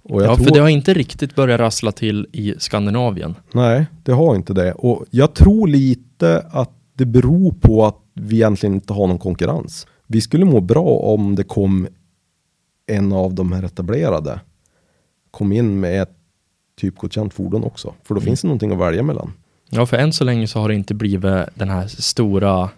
[0.09, 3.35] Ja, tror, för det har inte riktigt börjat rassla till i Skandinavien.
[3.53, 4.71] Nej, det har inte det.
[4.73, 9.87] Och jag tror lite att det beror på att vi egentligen inte har någon konkurrens.
[10.07, 11.87] Vi skulle må bra om det kom
[12.87, 14.39] en av de här etablerade
[15.31, 16.13] kom in med ett
[16.81, 17.93] typgodkänt fordon också.
[18.03, 18.25] För då Mm.
[18.25, 19.33] finns det någonting att välja mellan.
[19.69, 21.23] Ja, för än så länge så har det inte blivit
[21.55, 22.69] den här stora,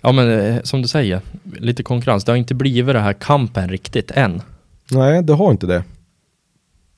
[0.00, 1.20] ja men eh, som du säger,
[1.58, 2.24] lite konkurrens.
[2.24, 4.42] Det har inte blivit det här kampen riktigt än.
[4.90, 5.84] Nej, det har inte det.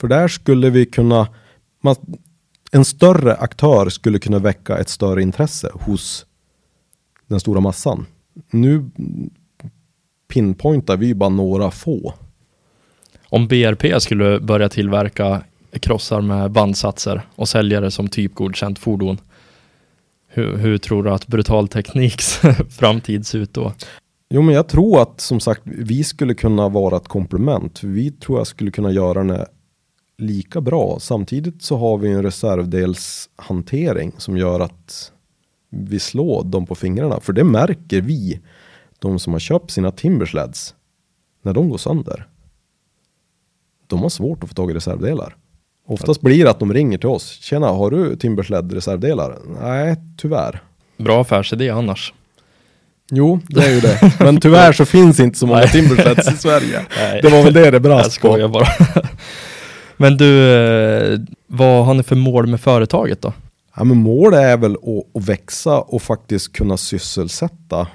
[0.01, 1.29] För där skulle vi kunna,
[1.81, 1.97] man,
[2.73, 6.27] en större aktör skulle kunna väcka ett större intresse hos
[7.27, 8.07] den stora massan.
[8.51, 8.91] Nu
[10.29, 12.15] pinpointar vi bara några få.
[13.29, 15.43] Om BRP skulle börja tillverka
[15.81, 19.19] krossar med bandsatser och sälja det som typgodkänt fordon.
[20.29, 22.41] Hur, hur tror du att Brutal Tekniks
[22.71, 23.73] framtid ser ut då?
[24.31, 27.83] Jo, men jag tror att som sagt vi skulle kunna vara ett komplement.
[27.83, 29.47] Vi tror jag skulle kunna göra det
[30.23, 30.99] lika bra.
[31.01, 35.13] Samtidigt så har vi en reservdelshantering som gör att
[35.71, 37.21] vi slår dem på fingrarna.
[37.21, 38.41] För det märker vi,
[38.99, 40.75] de som har köpt sina Timbersleds,
[41.43, 42.27] när de går sönder.
[43.87, 45.37] De har svårt att få tag i reservdelar.
[45.87, 47.39] Oftast blir det att de ringer till oss.
[47.41, 49.39] Tjena, har du Timbersled reservdelar?
[49.61, 50.63] Nej, tyvärr.
[50.97, 52.13] Bra affärsidé annars.
[53.11, 54.13] Jo, det är ju det.
[54.19, 55.63] Men tyvärr så finns inte så många.
[55.67, 56.87] Timbersleds i Sverige.
[56.97, 57.21] Nej.
[57.23, 58.29] Det var väl det det Jag brast på.
[58.29, 58.67] skojar bara.
[59.97, 63.33] Men du, eh, vad har ni för mål med företaget då?
[63.77, 67.89] Ja, men målet är väl att, att växa och faktiskt kunna sysselsätta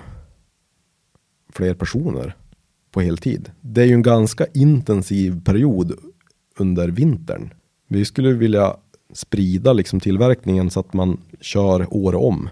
[1.54, 2.36] fler personer
[2.92, 3.52] på heltid.
[3.62, 5.94] Det är ju en ganska intensiv period
[6.58, 7.54] under vintern.
[7.88, 8.76] Vi skulle vilja
[9.14, 12.50] sprida liksom tillverkningen så att man kör år om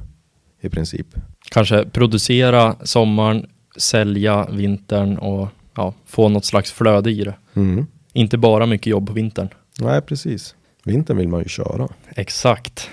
[0.61, 1.07] i princip.
[1.49, 3.45] Kanske producera sommaren,
[3.77, 7.35] sälja vintern och ja, få något slags flöde i det.
[7.53, 7.85] Mm.
[8.15, 9.49] Inte bara mycket jobb på vintern.
[9.79, 10.55] Nej, precis.
[10.83, 11.87] Vintern vill man ju köra.
[12.15, 12.89] Exakt.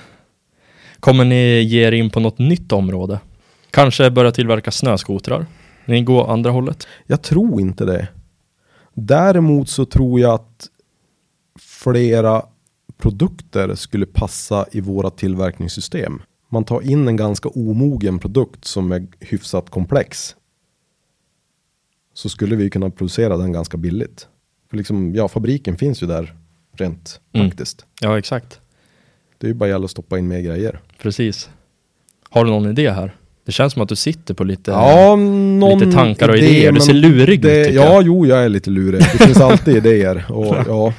[1.00, 3.20] Kommer ni ge er in på något nytt område?
[3.70, 5.46] Kanske börja tillverka snöskotrar?
[5.84, 6.86] Ni går andra hållet?
[7.06, 8.08] Jag tror inte det.
[8.94, 10.68] Däremot så tror jag att
[11.58, 12.42] flera
[12.98, 16.22] produkter skulle passa i våra tillverkningssystem.
[16.48, 20.36] Man tar in en ganska omogen produkt som är hyfsat komplex.
[22.14, 24.28] Så skulle vi kunna producera den ganska billigt.
[24.72, 26.34] För liksom, ja, fabriken finns ju där
[26.76, 27.50] rent Mm.
[27.50, 27.84] faktiskt.
[28.00, 28.60] Ja, exakt.
[29.38, 30.80] Det är ju bara gälla att stoppa in mer grejer.
[31.02, 31.48] Precis.
[32.30, 33.14] Har du någon idé här?
[33.46, 34.70] Det känns som att du sitter på lite...
[34.70, 35.16] Ja,
[35.80, 36.72] lite tankar och idé, idéer.
[36.72, 38.02] Du ser lurig ut, det, Ja, jag.
[38.02, 39.00] jo, jag är lite lurig.
[39.00, 40.24] Det finns alltid idéer.
[40.32, 40.92] Och, ja.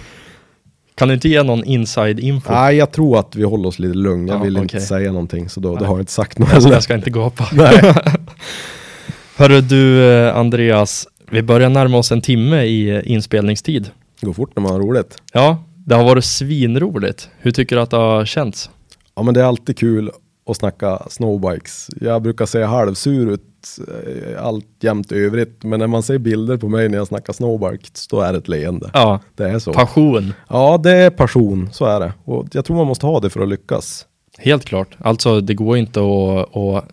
[0.95, 2.51] Kan du inte ge någon inside info?
[2.53, 4.27] Nej, jag tror att vi håller oss lite lugn.
[4.27, 4.87] Jag Ja, vill inte okej.
[4.87, 6.49] säga någonting, så då, då har jag inte sagt något.
[6.53, 6.75] Jag ska, heller.
[6.75, 7.47] jag ska inte gapa.
[7.53, 7.93] Nej.
[9.37, 13.89] Hörru du eh, Andreas, vi börjar närma oss en timme i eh, inspelningstid.
[14.19, 15.17] Det går fort när man har roligt.
[15.33, 17.29] Ja, det har varit svinroligt.
[17.39, 18.69] Hur tycker du att det har känts?
[19.15, 20.11] Ja, men det är alltid kul
[20.49, 21.89] att snacka snowbikes.
[22.01, 23.41] Jag brukar se halvsur ut
[23.87, 28.07] eh, allt jämt övrigt, men när man ser bilder på mig när jag snackar snowbikes,
[28.07, 28.89] då är det ett leende.
[28.93, 29.73] Ja, Det är så.
[29.73, 30.33] passion.
[30.49, 32.13] Ja, det är passion, så är det.
[32.25, 34.05] Och jag tror man måste ha det för att lyckas.
[34.37, 34.97] Helt klart.
[34.99, 36.85] Alltså det går inte att, att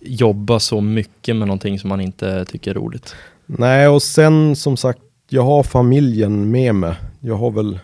[0.00, 3.14] jobba så mycket med någonting som man inte tycker är roligt.
[3.46, 6.94] Nej, och sen som sagt, jag har familjen med mig.
[7.20, 7.78] Jag har väl,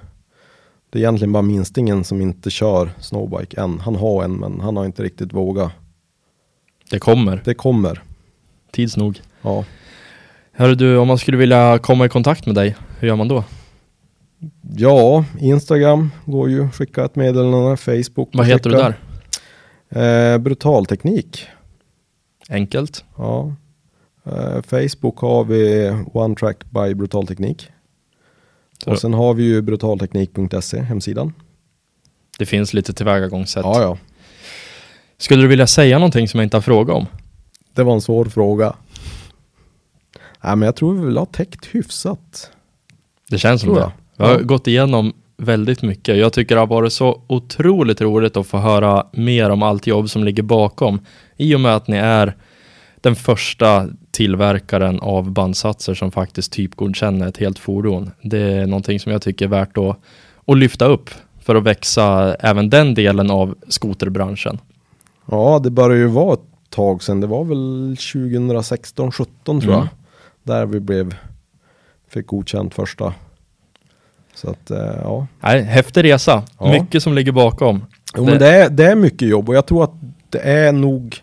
[0.91, 3.81] det är egentligen bara minstingen som inte kör snowbike än.
[3.81, 5.73] Han har en, men han har inte riktigt vågat.
[6.91, 8.03] Det kommer, Det kommer.
[8.73, 9.21] tids nog.
[9.43, 9.65] Ja.
[10.53, 13.45] Hörru du, om man skulle vilja komma i kontakt med dig, hur gör man då?
[14.77, 18.29] Ja, Instagram går ju, skicka ett meddelande, Facebook.
[18.33, 18.95] Vad heter du skicka.
[19.91, 20.33] där?
[20.35, 21.47] Eh, brutal teknik.
[22.49, 23.05] Enkelt.
[23.17, 23.55] Ja.
[24.33, 27.69] Eh, Facebook har vi One Track by Brutal Teknik.
[28.87, 31.33] Och sen har vi ju brutalteknik.se, hemsidan.
[32.39, 33.65] Det finns lite tillvägagångssätt.
[33.65, 33.99] Ja, ja.
[35.19, 37.07] Skulle du vilja säga någonting som jag inte har frågat om?
[37.75, 38.77] Det var en svår fråga.
[40.45, 42.51] Nej, men jag tror vi vill ha täckt hyfsat.
[43.31, 43.81] Det känns som det.
[43.81, 43.93] jag.
[44.17, 44.41] Jag har Ja.
[44.41, 46.17] gått igenom väldigt mycket.
[46.17, 50.11] Jag tycker det har varit så otroligt roligt att få höra mer om allt jobb
[50.11, 51.01] som ligger bakom.
[51.37, 52.37] I och med att ni är
[53.01, 58.11] den första tillverkaren av bandsatser som faktiskt typgodkänner ett helt fordon.
[58.23, 59.97] Det är någonting som jag tycker är värt att,
[60.47, 64.59] att lyfta upp för att växa även den delen av skoterbranschen.
[65.27, 66.41] Ja, det började ju vara ett
[66.71, 67.21] tag sedan.
[67.21, 69.87] Det var väl 2016, 17 tror Mm.
[69.87, 69.89] jag.
[70.43, 71.15] Där vi blev,
[72.09, 73.15] fick godkänt första.
[74.35, 75.27] Så att, eh, ja.
[75.41, 76.43] Nej, häftig resa.
[76.59, 76.73] Ja.
[76.73, 77.85] Mycket som ligger bakom.
[78.17, 79.93] Jo, Det- men det är, det är mycket jobb och jag tror att
[80.29, 81.17] det är nog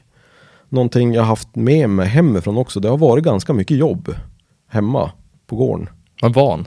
[0.70, 2.80] någonting jag haft med mig hemifrån också.
[2.80, 4.16] Det har varit ganska mycket jobb
[4.70, 5.12] hemma
[5.48, 5.90] på gården.
[6.22, 6.66] Man är van.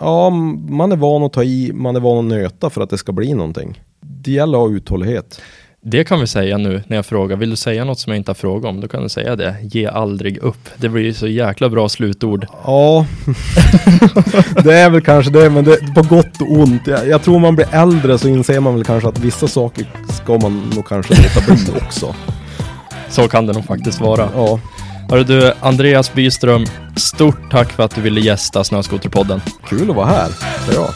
[0.00, 0.30] Ja,
[0.68, 3.12] man är van att ta i, man är van att nöta för att det ska
[3.12, 3.82] bli någonting.
[4.00, 5.40] Det gäller att ha uthållighet.
[5.86, 7.36] Det kan vi säga nu när jag frågar.
[7.36, 8.80] Vill du säga något som jag inte har frågat om?
[8.80, 9.56] Då kan du säga det.
[9.62, 10.68] Ge aldrig upp.
[10.76, 12.46] Det blir ju så jäkla bra slutord.
[12.64, 13.06] Ja,
[14.64, 16.86] det är väl kanske det, men det, på gott och ont.
[16.86, 20.38] Jag, jag tror man blir äldre så inser man väl kanske att vissa saker ska
[20.38, 22.14] man nog kanske låta bli också.
[23.14, 24.28] Så kan det nog faktiskt vara.
[24.34, 24.58] Ja,
[25.10, 29.40] Hörru du, Andreas Byström, stort tack för att du ville gästa Snöskoterpodden.
[29.68, 30.28] kul att vara här.
[30.66, 30.88] Så ja.